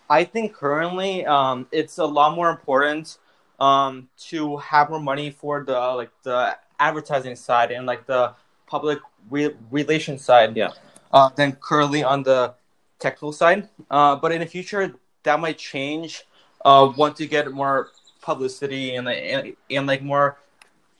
I 0.09 0.23
think 0.23 0.53
currently 0.53 1.25
um, 1.25 1.67
it's 1.71 1.97
a 1.97 2.05
lot 2.05 2.35
more 2.35 2.49
important 2.49 3.17
um, 3.59 4.09
to 4.29 4.57
have 4.57 4.89
more 4.89 4.99
money 4.99 5.31
for 5.31 5.63
the 5.63 5.79
like 5.95 6.11
the 6.23 6.57
advertising 6.79 7.35
side 7.35 7.71
and 7.71 7.85
like 7.85 8.05
the 8.05 8.33
public 8.67 8.99
re- 9.29 9.55
relation 9.71 10.17
side 10.17 10.55
Yeah. 10.55 10.71
uh, 11.11 11.29
than 11.35 11.53
currently 11.53 12.03
on 12.03 12.23
the 12.23 12.53
technical 12.99 13.31
side. 13.31 13.69
Uh, 13.89 14.15
but 14.15 14.31
in 14.31 14.39
the 14.39 14.45
future, 14.45 14.93
that 15.23 15.39
might 15.39 15.57
change 15.57 16.23
uh, 16.63 16.91
once 16.97 17.19
you 17.19 17.27
get 17.27 17.51
more 17.51 17.89
publicity 18.21 18.95
and, 18.95 19.07
and 19.07 19.55
and 19.69 19.85
like 19.87 20.01
more 20.01 20.37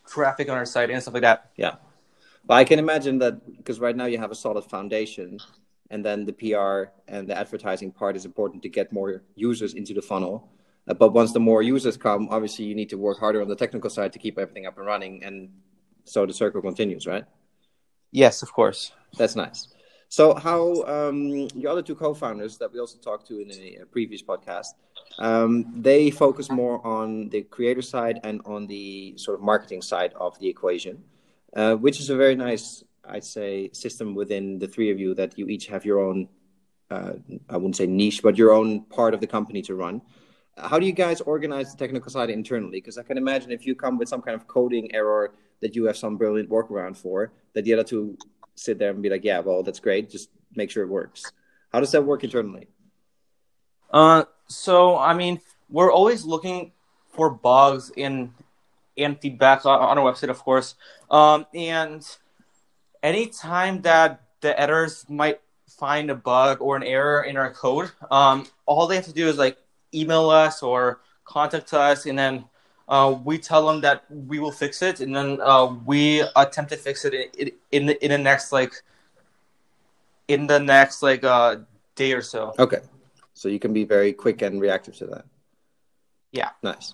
traffic 0.08 0.50
on 0.50 0.58
our 0.58 0.66
site 0.66 0.90
and 0.92 1.02
stuff 1.02 1.14
like 1.14 1.24
that. 1.24 1.50
Yeah. 1.56 1.76
But 2.46 2.56
I 2.56 2.64
can 2.64 2.78
imagine 2.78 3.18
that 3.20 3.42
because 3.58 3.80
right 3.80 3.96
now 3.96 4.06
you 4.06 4.20
have 4.20 4.30
a 4.30 4.36
solid 4.36 4.64
foundation, 4.66 5.40
and 5.90 6.06
then 6.06 6.26
the 6.26 6.34
PR 6.34 6.92
and 7.08 7.28
the 7.28 7.36
advertising 7.36 7.92
part 7.92 8.16
is 8.16 8.26
important 8.26 8.62
to 8.64 8.70
get 8.70 8.94
more 8.94 9.24
users 9.36 9.74
into 9.74 9.94
the 9.96 10.02
funnel. 10.02 10.48
But 10.86 11.14
once 11.14 11.34
the 11.34 11.40
more 11.40 11.62
users 11.64 11.98
come, 11.98 12.28
obviously 12.30 12.66
you 12.66 12.76
need 12.76 12.90
to 12.90 12.98
work 12.98 13.20
harder 13.20 13.42
on 13.42 13.48
the 13.48 13.56
technical 13.56 13.90
side 13.90 14.14
to 14.14 14.20
keep 14.20 14.38
everything 14.38 14.68
up 14.68 14.78
and 14.78 14.86
running, 14.86 15.24
and 15.24 15.50
so 16.04 16.26
the 16.26 16.34
circle 16.34 16.62
continues, 16.62 17.08
right? 17.08 17.26
Yes, 18.12 18.44
of 18.44 18.54
course. 18.54 18.92
That's 19.18 19.36
nice. 19.36 19.68
So, 20.10 20.36
how 20.36 20.84
um, 20.84 21.48
your 21.56 21.72
other 21.72 21.82
two 21.82 21.96
co-founders 21.96 22.58
that 22.60 22.72
we 22.72 22.80
also 22.80 22.98
talked 23.00 23.28
to 23.28 23.40
in 23.40 23.52
a, 23.52 23.82
a 23.82 23.86
previous 23.86 24.22
podcast, 24.22 24.74
um, 25.20 25.74
they 25.76 26.12
focus 26.12 26.50
more 26.52 26.86
on 26.86 27.30
the 27.30 27.42
creator 27.42 27.82
side 27.82 28.20
and 28.24 28.42
on 28.46 28.68
the 28.68 29.18
sort 29.18 29.38
of 29.38 29.44
marketing 29.44 29.82
side 29.82 30.14
of 30.16 30.38
the 30.40 30.48
equation, 30.48 31.04
uh, 31.56 31.76
which 31.76 32.00
is 32.00 32.10
a 32.10 32.16
very 32.16 32.36
nice, 32.36 32.84
I'd 33.04 33.24
say, 33.24 33.70
system 33.74 34.14
within 34.14 34.60
the 34.60 34.68
three 34.68 34.92
of 34.92 35.00
you 35.00 35.16
that 35.16 35.38
you 35.38 35.48
each 35.48 35.68
have 35.68 35.84
your 35.84 36.00
own, 36.00 36.30
uh, 36.92 37.14
I 37.50 37.58
wouldn't 37.58 37.76
say 37.76 37.88
niche, 37.88 38.22
but 38.22 38.38
your 38.38 38.54
own 38.54 38.82
part 38.84 39.14
of 39.14 39.22
the 39.22 39.28
company 39.28 39.62
to 39.64 39.76
run. 39.76 40.02
How 40.58 40.80
do 40.80 40.86
you 40.86 40.94
guys 40.94 41.20
organize 41.22 41.72
the 41.72 41.78
technical 41.78 42.10
side 42.10 42.30
internally? 42.30 42.80
Because 42.80 42.98
I 42.98 43.04
can 43.04 43.18
imagine 43.18 43.52
if 43.52 43.66
you 43.66 43.76
come 43.76 43.98
with 43.98 44.08
some 44.08 44.22
kind 44.22 44.36
of 44.36 44.48
coding 44.48 44.94
error 44.96 45.34
that 45.62 45.76
you 45.76 45.86
have 45.86 45.98
some 45.98 46.16
brilliant 46.16 46.50
workaround 46.50 46.96
for, 46.96 47.32
that 47.54 47.64
the 47.64 47.74
other 47.74 47.84
two 47.84 48.18
sit 48.56 48.80
there 48.80 48.92
and 48.92 49.02
be 49.02 49.10
like, 49.10 49.24
yeah, 49.24 49.40
well, 49.40 49.64
that's 49.64 49.80
great. 49.80 50.10
Just 50.10 50.30
make 50.56 50.72
sure 50.72 50.84
it 50.84 50.90
works. 50.90 51.32
How 51.74 51.82
does 51.82 51.92
that 51.92 52.04
work 52.04 52.24
internally? 52.24 52.68
Uh, 53.92 54.24
so 54.48 54.98
I 54.98 55.14
mean, 55.14 55.42
we're 55.70 55.92
always 55.92 56.24
looking 56.24 56.72
for 57.10 57.30
bugs 57.30 57.92
in 57.96 58.34
and 58.98 59.20
feedback 59.20 59.66
on, 59.66 59.98
our 59.98 60.12
website, 60.12 60.30
of 60.30 60.40
course. 60.40 60.76
Um, 61.12 61.46
and 61.54 62.06
anytime 63.04 63.82
that 63.82 64.22
the 64.42 64.58
editors 64.60 65.06
might 65.10 65.42
find 65.68 66.10
a 66.10 66.16
bug 66.16 66.62
or 66.62 66.78
an 66.78 66.84
error 66.84 67.24
in 67.24 67.36
our 67.36 67.52
code, 67.52 67.92
um, 68.10 68.46
all 68.66 68.88
they 68.88 68.96
have 68.96 69.06
to 69.06 69.14
do 69.14 69.28
is 69.28 69.38
like 69.38 69.58
email 69.96 70.30
us 70.30 70.62
or 70.62 71.02
contact 71.24 71.74
us, 71.74 72.06
and 72.06 72.18
then 72.18 72.46
uh, 72.88 73.16
we 73.24 73.38
tell 73.38 73.66
them 73.68 73.82
that 73.82 74.04
we 74.10 74.40
will 74.40 74.52
fix 74.52 74.82
it, 74.82 75.00
and 75.00 75.16
then 75.16 75.40
uh, 75.42 75.66
we 75.86 76.24
attempt 76.36 76.72
to 76.72 76.78
fix 76.78 77.06
it 77.06 77.14
in 77.38 77.52
in, 77.72 77.90
in 78.02 78.12
the 78.12 78.18
next 78.18 78.52
like 78.52 78.74
in 80.28 80.48
the 80.48 80.60
next 80.60 81.02
like 81.02 81.24
uh, 81.24 81.58
day 81.96 82.14
or 82.14 82.22
so. 82.22 82.54
Okay. 82.60 82.80
So 83.34 83.50
you 83.50 83.60
can 83.60 83.74
be 83.74 83.84
very 83.84 84.14
quick 84.14 84.42
and 84.42 84.62
reactive 84.62 84.96
to 84.98 85.06
that. 85.08 85.26
Yeah. 86.32 86.50
Nice. 86.64 86.94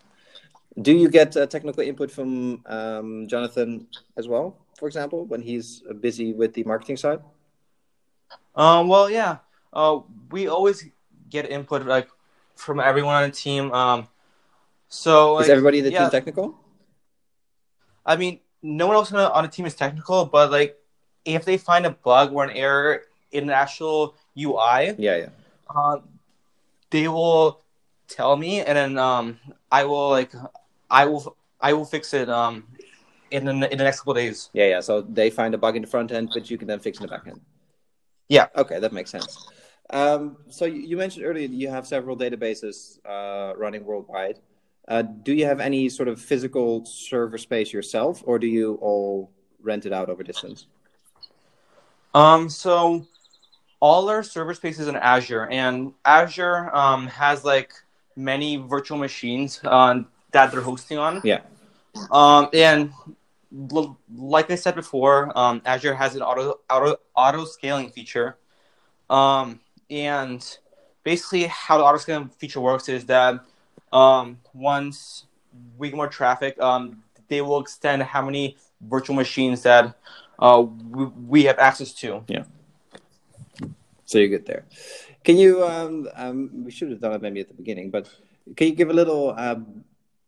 Do 0.81 0.93
you 0.93 1.09
get 1.09 1.35
uh, 1.35 1.45
technical 1.47 1.83
input 1.83 2.09
from 2.09 2.63
um, 2.65 3.27
Jonathan 3.27 3.87
as 4.17 4.27
well, 4.27 4.57
for 4.79 4.87
example, 4.87 5.25
when 5.25 5.41
he's 5.41 5.83
uh, 5.89 5.93
busy 5.93 6.33
with 6.33 6.53
the 6.53 6.63
marketing 6.63 6.97
side? 6.97 7.19
Um, 8.55 8.87
well, 8.87 9.09
yeah. 9.09 9.37
Uh, 9.73 9.99
we 10.31 10.47
always 10.47 10.87
get 11.29 11.49
input 11.49 11.85
like 11.85 12.07
from 12.61 12.79
everyone 12.79 13.15
on 13.15 13.29
the 13.29 13.35
team. 13.35 13.71
Um, 13.73 14.07
so 14.87 15.33
like, 15.33 15.45
Is 15.45 15.49
everybody 15.49 15.79
in 15.79 15.85
the 15.85 15.91
yeah, 15.91 16.03
team 16.03 16.11
technical? 16.11 16.55
I 18.05 18.15
mean, 18.15 18.39
no 18.61 18.87
one 18.87 18.95
else 18.95 19.11
on 19.11 19.43
the, 19.43 19.49
team 19.49 19.65
is 19.65 19.75
technical, 19.75 20.25
but 20.25 20.51
like 20.51 20.77
if 21.25 21.45
they 21.45 21.57
find 21.57 21.85
a 21.85 21.91
bug 21.91 22.33
or 22.33 22.43
an 22.43 22.51
error 22.51 23.01
in 23.31 23.47
the 23.47 23.53
actual 23.53 24.15
UI, 24.37 24.95
Yeah, 24.97 25.17
yeah. 25.17 25.29
uh, 25.69 25.97
they 26.89 27.07
will 27.07 27.61
tell 28.07 28.35
me, 28.35 28.61
and 28.61 28.77
then 28.77 28.97
um, 28.97 29.39
I 29.71 29.85
will 29.85 30.09
like 30.09 30.31
I 30.89 31.05
will 31.05 31.35
I 31.59 31.73
will 31.73 31.85
fix 31.85 32.13
it 32.13 32.29
um, 32.29 32.67
in 33.31 33.45
the, 33.45 33.51
in 33.71 33.77
the 33.77 33.83
next 33.83 34.01
couple 34.01 34.13
days. 34.13 34.49
Yeah, 34.53 34.67
yeah. 34.67 34.79
So 34.81 35.01
they 35.01 35.29
find 35.29 35.53
a 35.53 35.57
bug 35.57 35.75
in 35.75 35.81
the 35.81 35.87
front 35.87 36.11
end, 36.11 36.31
but 36.33 36.49
you 36.49 36.57
can 36.57 36.67
then 36.67 36.79
fix 36.79 36.99
in 36.99 37.03
the 37.03 37.07
back 37.07 37.27
end. 37.27 37.39
Yeah. 38.27 38.47
Okay, 38.55 38.79
that 38.79 38.93
makes 38.93 39.09
sense. 39.09 39.47
Um, 39.91 40.37
so 40.49 40.65
you 40.65 40.95
mentioned 40.97 41.25
earlier 41.25 41.47
you 41.47 41.69
have 41.69 41.85
several 41.85 42.15
databases 42.15 42.99
uh, 43.05 43.55
running 43.57 43.83
worldwide. 43.83 44.39
Uh, 44.87 45.01
do 45.01 45.33
you 45.33 45.45
have 45.45 45.59
any 45.59 45.89
sort 45.89 46.07
of 46.07 46.19
physical 46.19 46.85
server 46.85 47.37
space 47.37 47.71
yourself, 47.71 48.23
or 48.25 48.39
do 48.39 48.47
you 48.47 48.75
all 48.81 49.29
rent 49.61 49.85
it 49.85 49.93
out 49.93 50.09
over 50.09 50.23
distance? 50.23 50.65
Um, 52.13 52.49
so 52.49 53.05
all 53.79 54.09
our 54.09 54.23
server 54.23 54.53
space 54.53 54.79
is 54.79 54.87
in 54.87 54.95
Azure, 54.95 55.47
and 55.49 55.93
Azure 56.05 56.75
um, 56.75 57.07
has 57.07 57.43
like 57.43 57.73
many 58.15 58.57
virtual 58.57 58.97
machines 58.97 59.59
uh, 59.63 60.01
that 60.31 60.51
they're 60.51 60.61
hosting 60.61 60.97
on. 60.97 61.21
Yeah. 61.23 61.41
Um, 62.11 62.49
and 62.53 62.91
l- 63.71 63.97
like 64.13 64.49
I 64.51 64.55
said 64.55 64.75
before, 64.75 65.37
um, 65.37 65.61
Azure 65.65 65.95
has 65.95 66.15
an 66.15 66.21
auto 66.21 66.59
auto 66.69 66.97
auto 67.15 67.45
scaling 67.45 67.89
feature. 67.89 68.37
Um, 69.09 69.59
and 69.91 70.57
basically, 71.03 71.43
how 71.47 71.77
the 71.77 71.83
auto 71.83 71.97
scaling 71.97 72.29
feature 72.29 72.61
works 72.61 72.89
is 72.89 73.05
that 73.05 73.43
um, 73.91 74.39
once 74.53 75.25
we 75.77 75.89
get 75.89 75.97
more 75.97 76.07
traffic, 76.07 76.59
um, 76.61 77.03
they 77.27 77.41
will 77.41 77.59
extend 77.59 78.01
how 78.01 78.23
many 78.23 78.57
virtual 78.79 79.15
machines 79.15 79.61
that 79.63 79.95
uh, 80.39 80.63
we, 80.89 81.05
we 81.05 81.43
have 81.43 81.59
access 81.59 81.93
to. 81.93 82.23
Yeah. 82.27 82.43
So 84.05 84.17
you're 84.17 84.29
good 84.29 84.45
there. 84.45 84.65
Can 85.23 85.37
you? 85.37 85.63
Um, 85.63 86.09
um, 86.15 86.63
we 86.63 86.71
should 86.71 86.89
have 86.89 86.99
done 86.99 87.13
it 87.13 87.21
maybe 87.21 87.41
at 87.41 87.47
the 87.47 87.53
beginning, 87.53 87.91
but 87.91 88.09
can 88.55 88.67
you 88.67 88.73
give 88.73 88.89
a 88.89 88.93
little 88.93 89.33
um, 89.37 89.83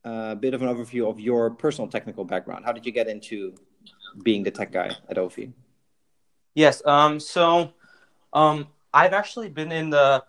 uh, 0.05 0.35
bit 0.35 0.53
of 0.53 0.61
an 0.61 0.69
overview 0.69 1.09
of 1.09 1.19
your 1.19 1.49
personal 1.49 1.89
technical 1.89 2.23
background? 2.25 2.65
How 2.65 2.71
did 2.71 2.85
you 2.85 2.91
get 2.91 3.07
into 3.07 3.55
being 4.23 4.43
the 4.43 4.51
tech 4.51 4.71
guy 4.71 4.91
at 5.09 5.17
Auphy? 5.17 5.51
Yes. 6.53 6.81
Um. 6.85 7.19
So, 7.19 7.73
um, 8.31 8.67
I've 8.93 9.13
actually 9.13 9.49
been 9.49 9.71
in 9.71 9.89
the 9.89 10.23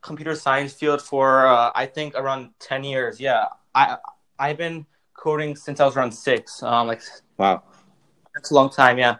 computer 0.00 0.34
science 0.34 0.72
field 0.72 1.00
for 1.00 1.46
uh, 1.46 1.70
I 1.74 1.86
think 1.86 2.14
around 2.14 2.50
ten 2.58 2.84
years. 2.84 3.20
Yeah. 3.20 3.46
I 3.74 3.96
I've 4.38 4.58
been 4.58 4.86
coding 5.14 5.54
since 5.56 5.80
I 5.80 5.86
was 5.86 5.96
around 5.96 6.12
six. 6.12 6.62
Um. 6.62 6.88
Like. 6.88 7.02
Wow. 7.38 7.62
That's 8.34 8.50
a 8.50 8.54
long 8.54 8.70
time. 8.70 8.98
Yeah. 8.98 9.16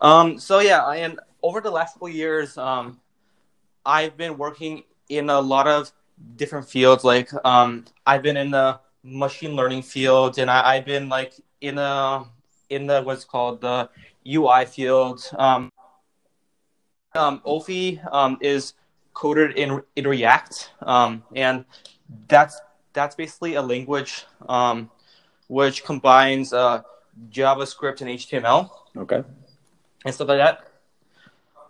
Um. 0.00 0.38
So 0.38 0.60
yeah, 0.60 0.86
and 0.90 1.18
over 1.42 1.60
the 1.60 1.70
last 1.70 1.94
couple 1.94 2.08
years, 2.08 2.58
um, 2.58 3.00
I've 3.84 4.16
been 4.16 4.36
working 4.36 4.84
in 5.08 5.30
a 5.30 5.40
lot 5.40 5.66
of 5.66 5.90
different 6.36 6.68
fields. 6.68 7.04
Like, 7.04 7.30
um, 7.44 7.84
I've 8.06 8.22
been 8.22 8.36
in 8.36 8.50
the 8.50 8.80
machine 9.02 9.56
learning 9.56 9.82
field, 9.82 10.38
and 10.38 10.50
I, 10.50 10.76
have 10.76 10.84
been 10.84 11.08
like 11.08 11.34
in 11.60 11.78
a 11.78 12.24
in 12.68 12.86
the 12.86 13.02
what's 13.02 13.24
called 13.24 13.60
the 13.60 13.88
UI 14.26 14.66
field. 14.66 15.28
Um, 15.38 15.70
um, 17.14 17.40
Auphy 17.46 18.00
um, 18.12 18.38
is 18.40 18.74
coded 19.14 19.56
in 19.56 19.82
in 19.96 20.06
React, 20.06 20.70
um, 20.82 21.22
and 21.34 21.64
that's 22.28 22.60
that's 22.92 23.14
basically 23.14 23.54
a 23.54 23.62
language 23.62 24.24
um, 24.48 24.90
which 25.48 25.84
combines 25.84 26.52
uh, 26.52 26.82
JavaScript 27.30 28.00
and 28.00 28.10
HTML. 28.10 28.70
Okay. 28.96 29.22
And 30.04 30.14
stuff 30.14 30.28
like 30.28 30.38
that. 30.38 30.70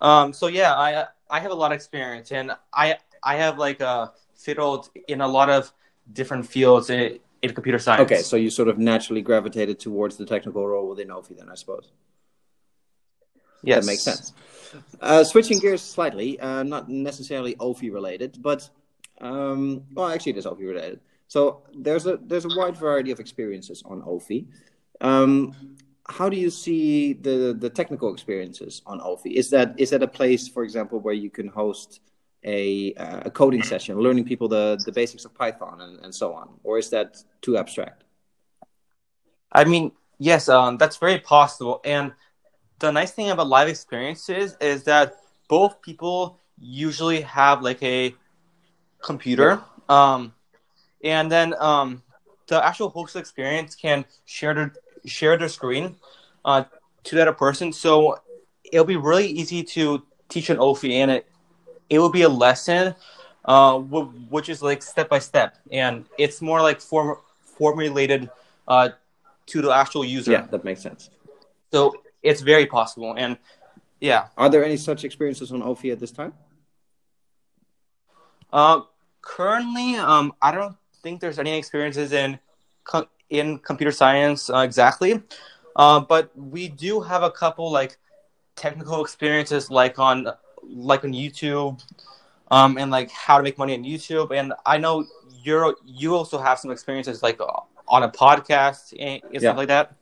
Um, 0.01 0.33
so 0.33 0.47
yeah, 0.47 0.73
I 0.73 1.07
I 1.29 1.39
have 1.39 1.51
a 1.51 1.55
lot 1.55 1.71
of 1.71 1.75
experience, 1.75 2.31
and 2.31 2.51
I 2.73 2.97
I 3.23 3.35
have 3.35 3.57
like 3.57 3.81
uh, 3.81 4.09
fiddled 4.35 4.89
in 5.07 5.21
a 5.21 5.27
lot 5.27 5.49
of 5.49 5.71
different 6.11 6.47
fields 6.47 6.89
in, 6.89 7.19
in 7.41 7.53
computer 7.53 7.79
science. 7.79 8.01
Okay, 8.01 8.21
so 8.21 8.35
you 8.35 8.49
sort 8.49 8.67
of 8.67 8.77
naturally 8.77 9.21
gravitated 9.21 9.79
towards 9.79 10.17
the 10.17 10.25
technical 10.25 10.67
role 10.67 10.89
within 10.89 11.09
Auphy, 11.09 11.37
then 11.37 11.49
I 11.49 11.55
suppose. 11.55 11.91
Yes, 13.63 13.85
that 13.85 13.91
makes 13.91 14.01
sense. 14.01 14.33
Uh, 14.99 15.23
switching 15.23 15.59
gears 15.59 15.81
slightly, 15.81 16.39
uh, 16.39 16.63
not 16.63 16.89
necessarily 16.89 17.55
Auphy 17.55 17.91
related, 17.91 18.37
but 18.41 18.69
um, 19.19 19.83
well, 19.93 20.09
actually, 20.09 20.33
it 20.33 20.37
is 20.37 20.45
Auphy 20.45 20.67
related. 20.67 20.99
So 21.27 21.61
there's 21.73 22.05
a 22.07 22.19
there's 22.21 22.45
a 22.45 22.55
wide 22.57 22.75
variety 22.75 23.11
of 23.11 23.19
experiences 23.19 23.81
on 23.85 24.01
Auphy. 24.01 24.47
Um, 24.99 25.77
how 26.07 26.27
do 26.29 26.37
you 26.37 26.49
see 26.49 27.13
the 27.13 27.55
the 27.57 27.69
technical 27.69 28.11
experiences 28.11 28.81
on 28.85 28.99
Auphy? 28.99 29.33
Is 29.33 29.49
that 29.51 29.79
is 29.79 29.91
that 29.91 30.03
a 30.03 30.07
place, 30.07 30.47
for 30.47 30.63
example, 30.63 30.99
where 30.99 31.13
you 31.13 31.29
can 31.29 31.47
host 31.47 32.01
a, 32.43 32.93
uh, 32.95 33.21
a 33.25 33.31
coding 33.31 33.61
session, 33.63 33.99
learning 33.99 34.25
people 34.25 34.47
the 34.47 34.81
the 34.85 34.91
basics 34.91 35.25
of 35.25 35.33
Python 35.33 35.81
and, 35.81 35.99
and 36.03 36.13
so 36.13 36.33
on, 36.33 36.49
or 36.63 36.77
is 36.77 36.89
that 36.89 37.23
too 37.41 37.57
abstract? 37.57 38.03
I 39.51 39.63
mean, 39.65 39.91
yes, 40.17 40.49
um, 40.49 40.77
that's 40.77 40.97
very 40.97 41.19
possible. 41.19 41.81
And 41.85 42.13
the 42.81 42.91
nice 42.91 43.11
thing 43.11 43.29
about 43.29 43.47
live 43.47 43.69
experiences 43.69 44.57
is 44.59 44.83
that 44.83 45.15
both 45.47 45.81
people 45.81 46.39
usually 46.59 47.21
have 47.21 47.61
like 47.61 47.81
a 47.83 48.15
computer, 49.01 49.61
um, 49.87 50.33
and 51.03 51.31
then 51.31 51.53
um, 51.59 52.01
the 52.47 52.63
actual 52.65 52.89
host 52.89 53.15
experience 53.15 53.75
can 53.75 54.05
share 54.25 54.53
their 54.53 54.73
share 55.05 55.37
their 55.37 55.49
screen 55.49 55.95
uh, 56.45 56.63
to 57.03 57.15
that 57.15 57.37
person. 57.37 57.71
So 57.71 58.19
it'll 58.71 58.85
be 58.85 58.97
really 58.97 59.27
easy 59.27 59.63
to 59.75 60.03
teach 60.29 60.49
an 60.49 60.57
Auphy, 60.57 60.93
and 60.93 61.11
it 61.11 61.27
it 61.89 61.99
will 61.99 62.09
be 62.11 62.23
a 62.23 62.29
lesson, 62.29 62.95
uh, 63.45 63.77
which 63.79 64.49
is 64.49 64.61
like 64.61 64.81
step 64.81 65.09
by 65.09 65.19
step, 65.19 65.57
and 65.71 66.05
it's 66.17 66.41
more 66.41 66.61
like 66.61 66.81
form 66.81 67.17
formulated 67.43 68.29
uh, 68.67 68.89
to 69.47 69.61
the 69.61 69.71
actual 69.71 70.03
user. 70.03 70.31
Yeah, 70.31 70.47
that 70.51 70.63
makes 70.63 70.81
sense. 70.81 71.09
So 71.71 71.93
it's 72.23 72.41
very 72.41 72.65
possible, 72.65 73.15
and 73.17 73.37
yeah. 74.01 74.27
Are 74.35 74.49
there 74.49 74.65
any 74.65 74.77
such 74.77 75.05
experiences 75.05 75.51
on 75.51 75.61
Auphy 75.61 75.91
at 75.91 75.99
this 75.99 76.11
time? 76.11 76.33
Uh, 78.51 78.81
currently, 79.21 79.95
um, 79.95 80.33
I 80.41 80.51
don't 80.51 80.75
think 81.03 81.21
there's 81.21 81.39
any 81.39 81.57
experiences 81.57 82.11
in 82.11 82.39
in 83.29 83.59
computer 83.59 83.91
science 83.91 84.49
uh, 84.49 84.57
exactly, 84.57 85.21
uh, 85.77 85.99
but 86.01 86.35
we 86.35 86.67
do 86.67 86.99
have 86.99 87.23
a 87.23 87.31
couple 87.31 87.71
like 87.71 87.97
technical 88.55 89.01
experiences, 89.01 89.71
like 89.71 89.99
on 89.99 90.27
like 90.67 91.05
on 91.05 91.13
YouTube, 91.13 91.81
um, 92.49 92.77
and 92.77 92.91
like 92.91 93.11
how 93.11 93.37
to 93.37 93.43
make 93.43 93.57
money 93.57 93.75
on 93.75 93.83
YouTube. 93.83 94.35
And 94.35 94.53
I 94.65 94.77
know 94.79 95.05
you're 95.43 95.75
you 95.85 96.15
also 96.15 96.39
have 96.39 96.59
some 96.59 96.71
experiences 96.71 97.21
like 97.21 97.39
on 97.87 98.03
a 98.03 98.09
podcast 98.09 98.93
and, 98.99 99.21
and 99.23 99.33
yeah. 99.33 99.39
stuff 99.39 99.57
like 99.57 99.67
that. 99.67 99.95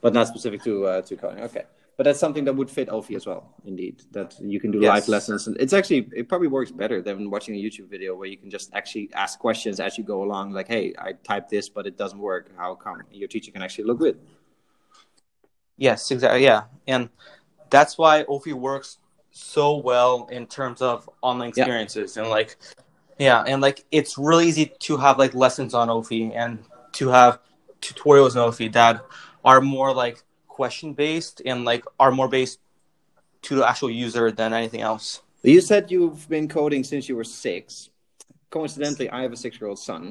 But 0.00 0.14
not 0.14 0.28
specific 0.28 0.62
to 0.64 0.86
uh, 0.86 1.02
to 1.02 1.16
coding. 1.16 1.44
Okay 1.44 1.64
but 1.98 2.04
that's 2.04 2.20
something 2.20 2.44
that 2.44 2.54
would 2.54 2.70
fit 2.70 2.88
Auphy 2.88 3.16
as 3.16 3.26
well. 3.26 3.52
Indeed, 3.64 4.02
that 4.12 4.36
you 4.40 4.60
can 4.60 4.70
do 4.70 4.78
yes. 4.78 4.88
live 4.88 5.08
lessons, 5.08 5.48
and 5.48 5.56
it's 5.58 5.72
actually 5.72 6.08
it 6.14 6.28
probably 6.28 6.46
works 6.46 6.70
better 6.70 7.02
than 7.02 7.28
watching 7.28 7.56
a 7.56 7.58
YouTube 7.58 7.90
video 7.90 8.14
where 8.14 8.28
you 8.28 8.36
can 8.36 8.50
just 8.50 8.72
actually 8.72 9.10
ask 9.14 9.40
questions 9.40 9.80
as 9.80 9.98
you 9.98 10.04
go 10.04 10.22
along. 10.22 10.52
Like, 10.52 10.68
hey, 10.68 10.94
I 10.96 11.14
typed 11.24 11.50
this, 11.50 11.68
but 11.68 11.88
it 11.88 11.98
doesn't 11.98 12.20
work. 12.20 12.52
How 12.56 12.76
come? 12.76 13.02
Your 13.10 13.26
teacher 13.26 13.50
can 13.50 13.62
actually 13.62 13.84
look 13.84 13.98
good. 13.98 14.20
Yes, 15.76 16.08
exactly. 16.12 16.44
Yeah, 16.44 16.64
and 16.86 17.08
that's 17.68 17.98
why 17.98 18.22
Auphy 18.22 18.54
works 18.54 18.98
so 19.32 19.78
well 19.78 20.28
in 20.30 20.46
terms 20.46 20.80
of 20.80 21.10
online 21.20 21.48
experiences 21.48 22.16
yeah. 22.16 22.22
and 22.22 22.30
like, 22.30 22.56
yeah, 23.18 23.42
and 23.42 23.60
like 23.60 23.84
it's 23.90 24.16
really 24.16 24.46
easy 24.46 24.72
to 24.78 24.98
have 24.98 25.18
like 25.18 25.34
lessons 25.34 25.74
on 25.74 25.88
ofi 25.88 26.32
and 26.32 26.60
to 26.92 27.08
have 27.08 27.40
tutorials 27.80 28.36
on 28.36 28.52
Auphy 28.52 28.72
that 28.72 29.04
are 29.48 29.60
more 29.76 29.90
like 30.04 30.18
question 30.58 30.90
based 31.04 31.36
and 31.50 31.58
like 31.72 31.84
are 32.04 32.12
more 32.20 32.30
based 32.36 32.58
to 33.46 33.52
the 33.58 33.64
actual 33.72 33.90
user 34.06 34.26
than 34.40 34.50
anything 34.60 34.82
else. 34.90 35.06
You 35.42 35.62
said 35.70 35.82
you've 35.94 36.28
been 36.28 36.48
coding 36.58 36.82
since 36.92 37.08
you 37.08 37.16
were 37.16 37.28
six. 37.46 37.90
Coincidentally, 38.50 39.08
I 39.16 39.20
have 39.24 39.32
a 39.38 39.40
six-year-old 39.44 39.80
son, 39.90 40.02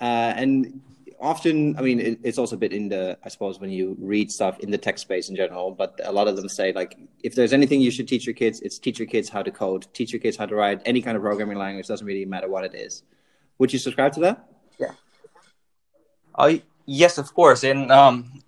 uh, 0.00 0.32
and 0.42 0.80
often, 1.32 1.56
I 1.78 1.80
mean, 1.88 1.98
it, 2.08 2.14
it's 2.28 2.38
also 2.42 2.54
a 2.56 2.62
bit 2.64 2.72
in 2.72 2.84
the, 2.94 3.04
I 3.26 3.28
suppose, 3.34 3.54
when 3.62 3.70
you 3.78 3.96
read 4.12 4.30
stuff 4.38 4.54
in 4.64 4.70
the 4.74 4.80
tech 4.86 4.98
space 4.98 5.30
in 5.30 5.36
general. 5.42 5.70
But 5.82 5.90
a 6.04 6.12
lot 6.18 6.26
of 6.28 6.34
them 6.36 6.48
say 6.48 6.72
like, 6.80 6.98
if 7.22 7.34
there's 7.34 7.54
anything 7.58 7.80
you 7.80 7.90
should 7.90 8.08
teach 8.12 8.26
your 8.28 8.34
kids, 8.42 8.60
it's 8.60 8.78
teach 8.78 8.98
your 8.98 9.10
kids 9.14 9.28
how 9.28 9.42
to 9.42 9.50
code, 9.50 9.86
teach 9.98 10.12
your 10.12 10.20
kids 10.20 10.36
how 10.36 10.46
to 10.46 10.54
write 10.60 10.78
any 10.84 11.00
kind 11.06 11.16
of 11.16 11.22
programming 11.22 11.58
language. 11.58 11.86
Doesn't 11.86 12.06
really 12.06 12.26
matter 12.34 12.48
what 12.54 12.64
it 12.64 12.74
is. 12.74 13.02
Would 13.58 13.72
you 13.72 13.80
subscribe 13.86 14.12
to 14.16 14.20
that? 14.26 14.36
Yeah. 14.78 14.94
I 16.46 16.62
yes, 16.86 17.18
of 17.18 17.34
course, 17.34 17.64
and 17.64 17.92
um, 17.92 18.42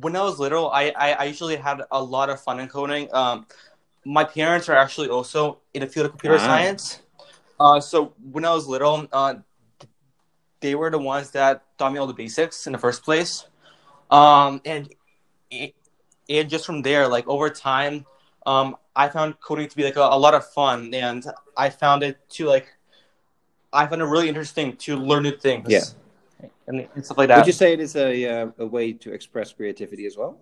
when 0.00 0.14
I 0.16 0.22
was 0.22 0.38
little, 0.38 0.70
I, 0.70 0.92
I, 0.96 1.12
I 1.12 1.24
usually 1.24 1.56
had 1.56 1.82
a 1.90 2.02
lot 2.02 2.28
of 2.30 2.40
fun 2.40 2.60
in 2.60 2.68
coding. 2.68 3.08
Um, 3.14 3.46
my 4.04 4.24
parents 4.24 4.68
are 4.68 4.76
actually 4.76 5.08
also 5.08 5.58
in 5.74 5.80
the 5.80 5.86
field 5.86 6.06
of 6.06 6.12
computer 6.12 6.36
ah. 6.36 6.46
science. 6.46 7.00
Uh, 7.58 7.80
so 7.80 8.12
when 8.30 8.44
I 8.44 8.52
was 8.52 8.66
little, 8.66 9.08
uh, 9.12 9.34
they 10.60 10.74
were 10.74 10.90
the 10.90 10.98
ones 10.98 11.30
that 11.30 11.64
taught 11.78 11.92
me 11.92 11.98
all 11.98 12.06
the 12.06 12.14
basics 12.14 12.66
in 12.66 12.72
the 12.72 12.78
first 12.78 13.02
place. 13.02 13.46
Um, 14.10 14.60
and 14.64 14.92
and 16.28 16.50
just 16.50 16.66
from 16.66 16.82
there, 16.82 17.08
like 17.08 17.26
over 17.28 17.48
time, 17.50 18.04
um, 18.46 18.76
I 18.94 19.08
found 19.08 19.40
coding 19.40 19.68
to 19.68 19.76
be 19.76 19.84
like 19.84 19.96
a, 19.96 20.00
a 20.00 20.18
lot 20.18 20.34
of 20.34 20.46
fun, 20.50 20.92
and 20.94 21.24
I 21.56 21.70
found 21.70 22.02
it 22.02 22.18
to 22.30 22.46
like 22.46 22.68
I 23.72 23.86
found 23.86 24.02
it 24.02 24.06
really 24.06 24.28
interesting 24.28 24.76
to 24.78 24.96
learn 24.96 25.24
new 25.24 25.36
things. 25.36 25.66
Yeah. 25.68 25.80
And, 26.66 26.88
and 26.94 27.04
stuff 27.04 27.18
like 27.18 27.28
that. 27.28 27.38
Would 27.38 27.46
you 27.46 27.52
say 27.52 27.72
it 27.72 27.80
is 27.80 27.96
a 27.96 28.26
uh, 28.26 28.50
a 28.58 28.66
way 28.66 28.92
to 28.92 29.12
express 29.12 29.52
creativity 29.52 30.06
as 30.06 30.16
well? 30.16 30.38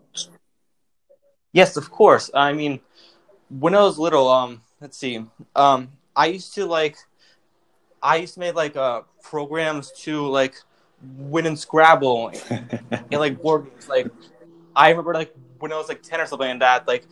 Yes, 1.52 1.76
of 1.76 1.90
course. 1.90 2.30
I 2.34 2.52
mean, 2.52 2.80
when 3.48 3.74
I 3.74 3.82
was 3.82 3.98
little, 3.98 4.28
um, 4.28 4.62
let's 4.80 4.98
see, 4.98 5.24
um, 5.54 5.88
I 6.16 6.26
used 6.26 6.54
to 6.54 6.66
like, 6.66 6.96
I 8.02 8.16
used 8.16 8.34
to 8.34 8.40
make 8.40 8.54
like 8.54 8.76
uh 8.76 9.02
programs 9.22 9.92
to 10.02 10.26
like 10.26 10.56
win 11.16 11.46
in 11.46 11.56
Scrabble 11.56 12.32
and 12.50 13.12
like 13.12 13.40
board 13.40 13.66
games. 13.70 13.88
Like, 13.88 14.08
I 14.74 14.90
remember 14.90 15.14
like 15.14 15.34
when 15.58 15.72
I 15.72 15.76
was 15.76 15.88
like 15.88 16.02
ten 16.02 16.20
or 16.20 16.26
something 16.26 16.48
like 16.48 16.58
that, 16.60 16.88
like 16.88 17.06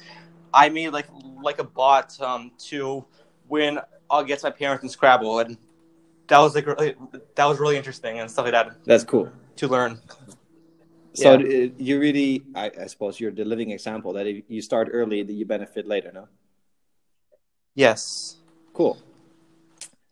I 0.52 0.68
made 0.70 0.88
like 0.88 1.06
like 1.42 1.58
a 1.58 1.64
bot 1.64 2.20
um 2.20 2.50
to 2.70 3.04
win 3.48 3.78
against 4.10 4.44
my 4.44 4.50
parents 4.50 4.82
in 4.82 4.88
Scrabble, 4.88 5.38
and 5.38 5.56
that 6.32 6.38
was 6.38 6.54
like 6.54 6.66
really, 6.66 6.94
that 7.34 7.44
was 7.44 7.60
really 7.60 7.76
interesting 7.76 8.18
and 8.18 8.30
stuff 8.30 8.44
like 8.46 8.52
that 8.52 8.84
That's 8.84 9.04
cool. 9.04 9.30
to 9.56 9.68
learn. 9.68 10.00
So 11.12 11.38
Yeah. 11.38 11.66
uh, 11.66 11.68
you 11.76 12.00
really, 12.00 12.42
I, 12.54 12.70
I 12.84 12.86
suppose, 12.86 13.20
you're 13.20 13.36
the 13.42 13.44
living 13.44 13.70
example 13.70 14.14
that 14.14 14.26
if 14.26 14.44
you 14.48 14.62
start 14.62 14.88
early, 14.90 15.22
that 15.22 15.32
you 15.32 15.44
benefit 15.44 15.86
later. 15.86 16.10
No. 16.10 16.28
Yes. 17.74 18.36
Cool. 18.72 18.96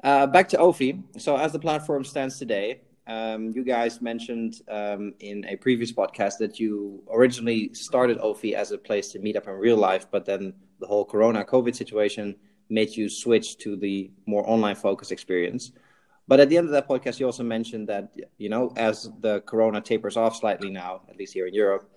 Uh, 0.05 0.27
back 0.27 0.47
to 0.51 0.59
Ofi. 0.59 1.03
So, 1.17 1.37
as 1.37 1.53
the 1.53 1.59
platform 1.59 2.05
stands 2.05 2.39
today, 2.39 2.83
um, 3.07 3.53
you 3.57 3.65
guys 3.65 4.03
mentioned 4.03 4.61
um, 4.69 5.15
in 5.21 5.47
a 5.47 5.57
previous 5.57 5.91
podcast 5.91 6.37
that 6.39 6.61
you 6.61 7.03
originally 7.11 7.73
started 7.73 8.19
Ofi 8.19 8.53
as 8.53 8.73
a 8.73 8.79
place 8.79 9.13
to 9.13 9.19
meet 9.19 9.37
up 9.37 9.47
in 9.49 9.55
real 9.55 9.77
life, 9.79 10.07
but 10.11 10.27
then 10.27 10.53
the 10.81 10.87
whole 10.87 11.07
Corona 11.07 11.45
COVID 11.45 11.75
situation 11.75 12.37
made 12.69 12.91
you 12.95 13.09
switch 13.09 13.57
to 13.59 13.77
the 13.77 14.11
more 14.27 14.45
online 14.49 14.77
focused 14.77 15.13
experience. 15.13 15.73
But 16.31 16.39
at 16.39 16.49
the 16.49 16.57
end 16.59 16.69
of 16.69 16.73
that 16.75 16.87
podcast, 16.87 17.19
you 17.19 17.27
also 17.27 17.43
mentioned 17.43 17.89
that 17.89 18.15
you 18.39 18.49
know, 18.49 18.73
as 18.77 19.11
the 19.19 19.41
Corona 19.41 19.81
tapers 19.81 20.17
off 20.17 20.37
slightly 20.37 20.71
now, 20.71 21.03
at 21.11 21.17
least 21.17 21.35
here 21.35 21.49
in 21.49 21.55
Europe, 21.55 21.91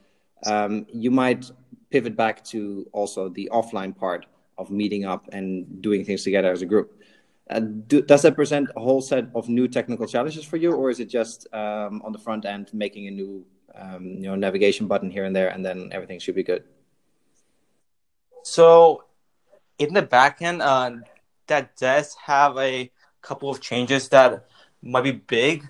um, 0.48 0.88
you 0.92 1.12
might 1.12 1.52
pivot 1.92 2.16
back 2.18 2.44
to 2.46 2.90
also 2.94 3.30
the 3.30 3.48
offline 3.54 3.96
part 3.96 4.26
of 4.58 4.72
meeting 4.72 5.06
up 5.06 5.30
and 5.32 5.84
doing 5.84 6.04
things 6.04 6.24
together 6.24 6.52
as 6.52 6.64
a 6.64 6.66
group. 6.66 7.00
Uh, 7.48 7.60
do, 7.60 8.02
does 8.02 8.24
that 8.24 8.34
present 8.36 8.72
a 8.76 8.80
whole 8.80 9.02
set 9.02 9.26
of 9.36 9.50
new 9.50 9.68
technical 9.68 10.08
challenges 10.08 10.44
for 10.44 10.58
you, 10.58 10.72
or 10.74 10.90
is 10.90 11.00
it 11.00 11.10
just 11.10 11.46
um, 11.54 12.02
on 12.04 12.12
the 12.12 12.18
front 12.18 12.44
end 12.44 12.72
making 12.74 13.06
a 13.06 13.12
new 13.12 13.46
um, 13.76 14.04
you 14.18 14.28
know 14.28 14.34
navigation 14.34 14.88
button 14.88 15.12
here 15.12 15.26
and 15.26 15.36
there, 15.36 15.50
and 15.50 15.64
then 15.64 15.90
everything 15.92 16.18
should 16.18 16.34
be 16.34 16.42
good? 16.42 16.64
So 18.42 19.04
in 19.78 19.94
the 19.94 20.02
back 20.02 20.42
end, 20.42 20.64
uh, 20.64 20.90
that 21.46 21.78
does 21.78 22.16
have 22.16 22.58
a 22.58 22.90
couple 23.24 23.50
of 23.50 23.60
changes 23.62 24.10
that 24.10 24.46
might 24.82 25.04
be 25.04 25.12
big. 25.12 25.70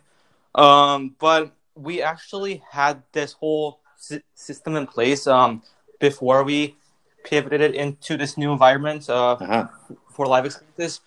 Um, 0.55 1.15
but 1.19 1.51
we 1.75 2.01
actually 2.01 2.63
had 2.71 3.03
this 3.13 3.33
whole 3.33 3.79
sy- 3.97 4.21
system 4.35 4.75
in 4.75 4.85
place 4.87 5.27
um, 5.27 5.61
before 5.99 6.43
we 6.43 6.75
pivoted 7.23 7.61
it 7.61 7.75
into 7.75 8.17
this 8.17 8.37
new 8.37 8.51
environment 8.51 9.09
uh, 9.09 9.37
Uh-huh. 9.39 9.67
for 10.15 10.27
live 10.27 10.45
experiences. 10.45 11.01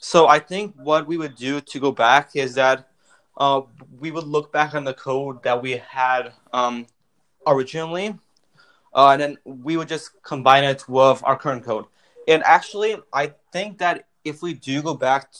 So 0.00 0.26
I 0.28 0.38
think 0.38 0.74
what 0.76 1.06
we 1.06 1.16
would 1.18 1.36
do 1.36 1.60
to 1.60 1.76
go 1.80 1.92
back 1.92 2.34
is 2.34 2.54
that 2.54 2.88
uh, 3.36 3.62
we 4.00 4.10
would 4.10 4.24
look 4.26 4.52
back 4.52 4.74
on 4.74 4.84
the 4.84 4.94
code 4.94 5.42
that 5.42 5.62
we 5.62 5.72
had 5.78 6.32
um, 6.52 6.86
originally, 7.46 8.18
uh, 8.94 9.10
and 9.12 9.20
then 9.22 9.38
we 9.44 9.76
would 9.76 9.88
just 9.88 10.10
combine 10.22 10.64
it 10.64 10.88
with 10.88 11.22
our 11.24 11.36
current 11.36 11.64
code. 11.64 11.86
And 12.26 12.42
actually, 12.44 12.96
I 13.12 13.34
think 13.52 13.78
that 13.78 14.06
if 14.24 14.42
we 14.42 14.54
do 14.54 14.82
go 14.82 14.94
back 14.94 15.30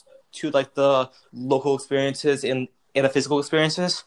to 0.41 0.51
like 0.51 0.75
the 0.75 1.11
local 1.33 1.75
experiences 1.75 2.45
and 2.45 2.69
in 2.95 3.03
the 3.03 3.09
physical 3.09 3.39
experiences, 3.39 4.05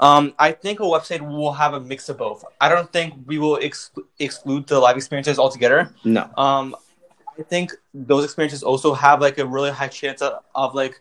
um, 0.00 0.34
I 0.38 0.52
think 0.52 0.80
a 0.80 0.84
website 0.84 1.20
will 1.20 1.52
have 1.52 1.74
a 1.74 1.80
mix 1.80 2.08
of 2.08 2.18
both. 2.18 2.44
I 2.60 2.68
don't 2.68 2.92
think 2.92 3.14
we 3.26 3.38
will 3.38 3.58
ex- 3.62 3.92
exclude 4.18 4.66
the 4.66 4.80
live 4.80 4.96
experiences 4.96 5.38
altogether. 5.38 5.94
No. 6.04 6.28
Um, 6.36 6.74
I 7.38 7.42
think 7.42 7.72
those 7.94 8.24
experiences 8.24 8.62
also 8.62 8.94
have 8.94 9.20
like 9.20 9.38
a 9.38 9.46
really 9.46 9.70
high 9.70 9.88
chance 9.88 10.20
of, 10.20 10.42
of 10.54 10.74
like 10.74 11.00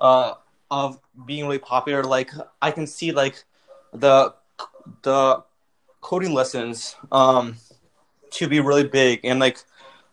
uh 0.00 0.34
of 0.70 0.98
being 1.26 1.44
really 1.44 1.58
popular. 1.58 2.04
Like 2.04 2.30
I 2.60 2.70
can 2.70 2.86
see 2.86 3.12
like 3.12 3.44
the 3.92 4.34
the 5.02 5.42
coding 6.00 6.32
lessons 6.32 6.96
um 7.12 7.56
to 8.32 8.48
be 8.48 8.60
really 8.60 8.86
big 8.86 9.20
and 9.24 9.38
like 9.40 9.58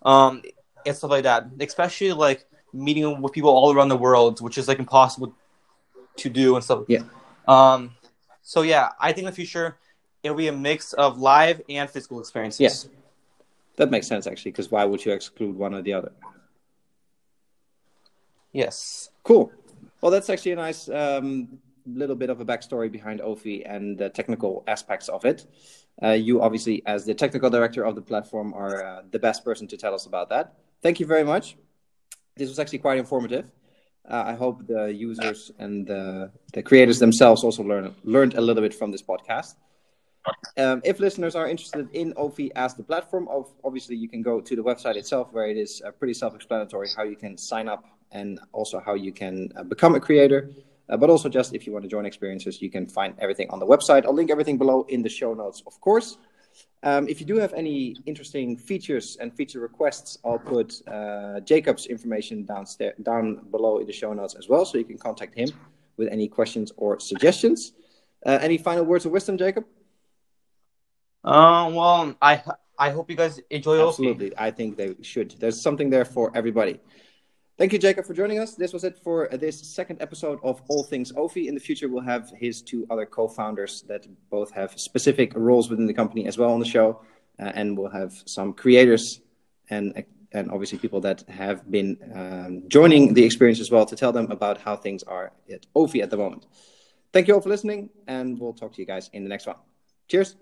um 0.04 0.44
and 0.86 0.96
stuff 0.96 1.12
like 1.12 1.24
that. 1.24 1.48
Especially 1.60 2.14
like 2.14 2.46
meeting 2.76 3.22
with 3.22 3.34
people 3.34 3.50
all 3.50 3.74
around 3.74 3.90
the 3.90 3.98
world, 3.98 4.42
which 4.42 4.58
is 4.58 4.68
like 4.68 4.80
impossible 4.80 5.34
to 6.18 6.30
do 6.30 6.56
and 6.56 6.64
stuff. 6.64 6.84
Yeah. 6.88 7.04
Um. 7.48 7.96
So 8.42 8.62
yeah, 8.62 8.90
I 9.00 9.14
think 9.14 9.20
in 9.20 9.26
the 9.26 9.32
future 9.32 9.78
it'll 10.22 10.38
be 10.38 10.48
a 10.48 10.54
mix 10.54 10.94
of 10.94 11.20
live 11.20 11.62
and 11.70 11.90
physical 11.90 12.20
experiences. 12.20 12.60
Yes. 12.60 12.90
That 13.78 13.92
makes 13.92 14.08
sense 14.08 14.28
actually, 14.28 14.52
because 14.52 14.72
why 14.72 14.86
would 14.86 15.04
you 15.06 15.12
exclude 15.12 15.56
one 15.56 15.74
or 15.74 15.82
the 15.82 15.94
other? 15.94 16.12
Yes. 18.52 19.10
Cool. 19.24 19.52
Well, 20.02 20.12
that's 20.12 20.30
actually 20.30 20.54
a 20.54 20.56
nice 20.56 20.90
um, 20.90 21.60
little 21.86 22.16
bit 22.16 22.30
of 22.30 22.40
a 22.40 22.46
backstory 22.46 22.92
behind 22.92 23.20
Ofi 23.20 23.64
and 23.66 23.98
the 23.98 24.10
technical 24.10 24.64
aspects 24.68 25.10
of 25.10 25.26
it. 25.26 25.46
Uh, 26.02 26.12
you 26.12 26.42
obviously, 26.42 26.82
as 26.86 27.06
the 27.06 27.14
technical 27.14 27.50
director 27.50 27.86
of 27.86 27.96
the 27.96 28.02
platform, 28.02 28.54
are 28.54 28.84
uh, 28.84 29.02
the 29.12 29.20
best 29.20 29.44
person 29.44 29.68
to 29.68 29.78
tell 29.78 29.94
us 29.94 30.06
about 30.06 30.30
that. 30.30 30.54
Thank 30.82 31.00
you 31.00 31.06
very 31.06 31.24
much. 31.24 31.58
This 32.38 32.50
was 32.50 32.60
actually 32.60 32.80
quite 32.80 32.98
informative. 32.98 33.46
Uh, 34.10 34.24
I 34.28 34.34
hope 34.34 34.68
the 34.68 34.94
users 34.94 35.52
and 35.58 35.88
the, 35.88 36.32
the 36.54 36.62
creators 36.62 37.00
themselves 37.00 37.44
also 37.44 37.64
learn, 37.64 37.96
learned 38.04 38.34
a 38.34 38.42
little 38.42 38.62
bit 38.62 38.74
from 38.74 38.92
this 38.92 39.02
podcast. 39.02 39.56
Um, 40.58 40.82
if 40.84 41.00
listeners 41.00 41.36
are 41.36 41.48
interested 41.48 41.88
in 41.94 42.14
Ofi 42.14 42.52
as 42.56 42.74
the 42.76 42.84
platform, 42.84 43.28
of 43.30 43.54
obviously 43.64 43.96
you 43.96 44.10
can 44.10 44.22
go 44.22 44.42
to 44.42 44.56
the 44.56 44.62
website 44.62 44.96
itself, 44.96 45.32
where 45.32 45.48
it 45.48 45.56
is 45.56 45.82
uh, 45.86 45.92
pretty 45.92 46.14
self-explanatory 46.14 46.90
how 46.98 47.04
you 47.04 47.16
can 47.16 47.38
sign 47.38 47.70
up 47.70 47.86
and 48.12 48.40
also 48.52 48.80
how 48.80 48.96
you 48.96 49.12
can 49.12 49.50
uh, 49.56 49.64
become 49.64 49.96
a 49.96 50.00
creator. 50.00 50.50
Uh, 50.90 50.98
but 50.98 51.10
also, 51.10 51.30
just 51.30 51.56
if 51.56 51.66
you 51.66 51.74
want 51.74 51.84
to 51.84 51.90
join 51.90 52.06
experiences, 52.06 52.62
you 52.62 52.70
can 52.70 52.88
find 52.88 53.16
everything 53.20 53.50
on 53.50 53.60
the 53.60 53.66
website. 53.66 54.06
I'll 54.06 54.14
link 54.14 54.30
everything 54.30 54.58
below 54.58 54.86
in 54.90 55.02
the 55.02 55.10
show 55.10 55.34
notes, 55.34 55.64
of 55.66 55.80
course. 55.80 56.18
Um, 56.84 57.08
if 57.08 57.20
you 57.20 57.26
do 57.26 57.38
have 57.38 57.54
any 57.54 57.96
interesting 58.06 58.58
features 58.58 59.18
and 59.20 59.34
feature 59.34 59.60
requests, 59.60 60.20
I'll 60.24 60.38
put 60.38 60.82
uh, 60.88 61.40
Jacob's 61.40 61.88
information 61.88 62.46
downstairs, 62.46 62.94
down 63.02 63.48
below 63.50 63.80
in 63.80 63.88
the 63.88 63.94
show 63.94 64.14
notes 64.14 64.36
as 64.36 64.48
well, 64.48 64.66
so 64.66 64.78
you 64.78 64.84
can 64.84 64.98
contact 64.98 65.34
him 65.36 65.50
with 65.98 66.10
any 66.10 66.28
questions 66.28 66.72
or 66.78 67.00
suggestions. 67.00 67.74
Uh, 68.26 68.38
any 68.42 68.58
final 68.58 68.84
words 68.84 69.06
of 69.06 69.12
wisdom, 69.12 69.38
Jacob? 69.38 69.66
Um. 71.24 71.74
Well, 71.74 72.16
I 72.22 72.44
I 72.78 72.92
hope 72.92 73.10
you 73.10 73.16
guys 73.16 73.40
enjoy. 73.50 73.88
Absolutely. 73.88 74.34
I 74.38 74.52
think 74.52 74.78
they 74.78 74.96
should. 75.02 75.32
There's 75.40 75.60
something 75.60 75.90
there 75.90 76.06
for 76.06 76.32
everybody. 76.36 76.80
Thank 77.58 77.72
you, 77.72 77.80
Jacob, 77.80 78.06
for 78.06 78.14
joining 78.14 78.40
us. 78.40 78.56
This 78.56 78.74
was 78.74 78.84
it 78.84 79.00
for 79.02 79.30
this 79.32 79.62
second 79.62 80.02
episode 80.02 80.40
of 80.44 80.62
All 80.68 80.84
Things 80.84 81.14
Ofi. 81.14 81.48
In 81.48 81.54
the 81.54 81.62
future, 81.62 81.88
we'll 81.88 82.04
have 82.04 82.30
his 82.38 82.62
two 82.62 82.86
other 82.90 83.06
co 83.06 83.30
founders 83.30 83.84
that 83.84 84.06
both 84.30 84.52
have 84.52 84.78
specific 84.78 85.32
roles 85.36 85.70
within 85.70 85.86
the 85.86 85.94
company 85.94 86.28
as 86.28 86.38
well 86.38 86.52
on 86.52 86.60
the 86.60 86.66
show. 86.66 87.00
Uh, 87.40 87.52
and 87.56 87.78
we'll 87.78 87.90
have 87.90 88.14
some 88.26 88.52
creators 88.52 89.22
and, 89.70 90.04
and 90.34 90.52
obviously 90.52 90.78
people 90.78 91.00
that 91.02 91.24
have 91.30 91.70
been 91.72 91.98
um, 92.14 92.64
joining 92.68 93.14
the 93.14 93.24
experience 93.24 93.62
as 93.62 93.72
well 93.72 93.86
to 93.86 93.96
tell 93.96 94.12
them 94.12 94.30
about 94.32 94.60
how 94.60 94.76
things 94.76 95.04
are 95.04 95.32
at 95.50 95.66
Ofi 95.76 96.04
at 96.04 96.10
the 96.10 96.18
moment. 96.18 96.48
Thank 97.14 97.30
you 97.30 97.36
all 97.36 97.42
for 97.42 97.50
listening, 97.50 97.90
and 98.08 98.38
we'll 98.38 98.54
talk 98.54 98.74
to 98.74 98.82
you 98.82 98.86
guys 98.86 99.10
in 99.14 99.24
the 99.24 99.30
next 99.30 99.48
one. 99.48 99.56
Cheers. 100.10 100.36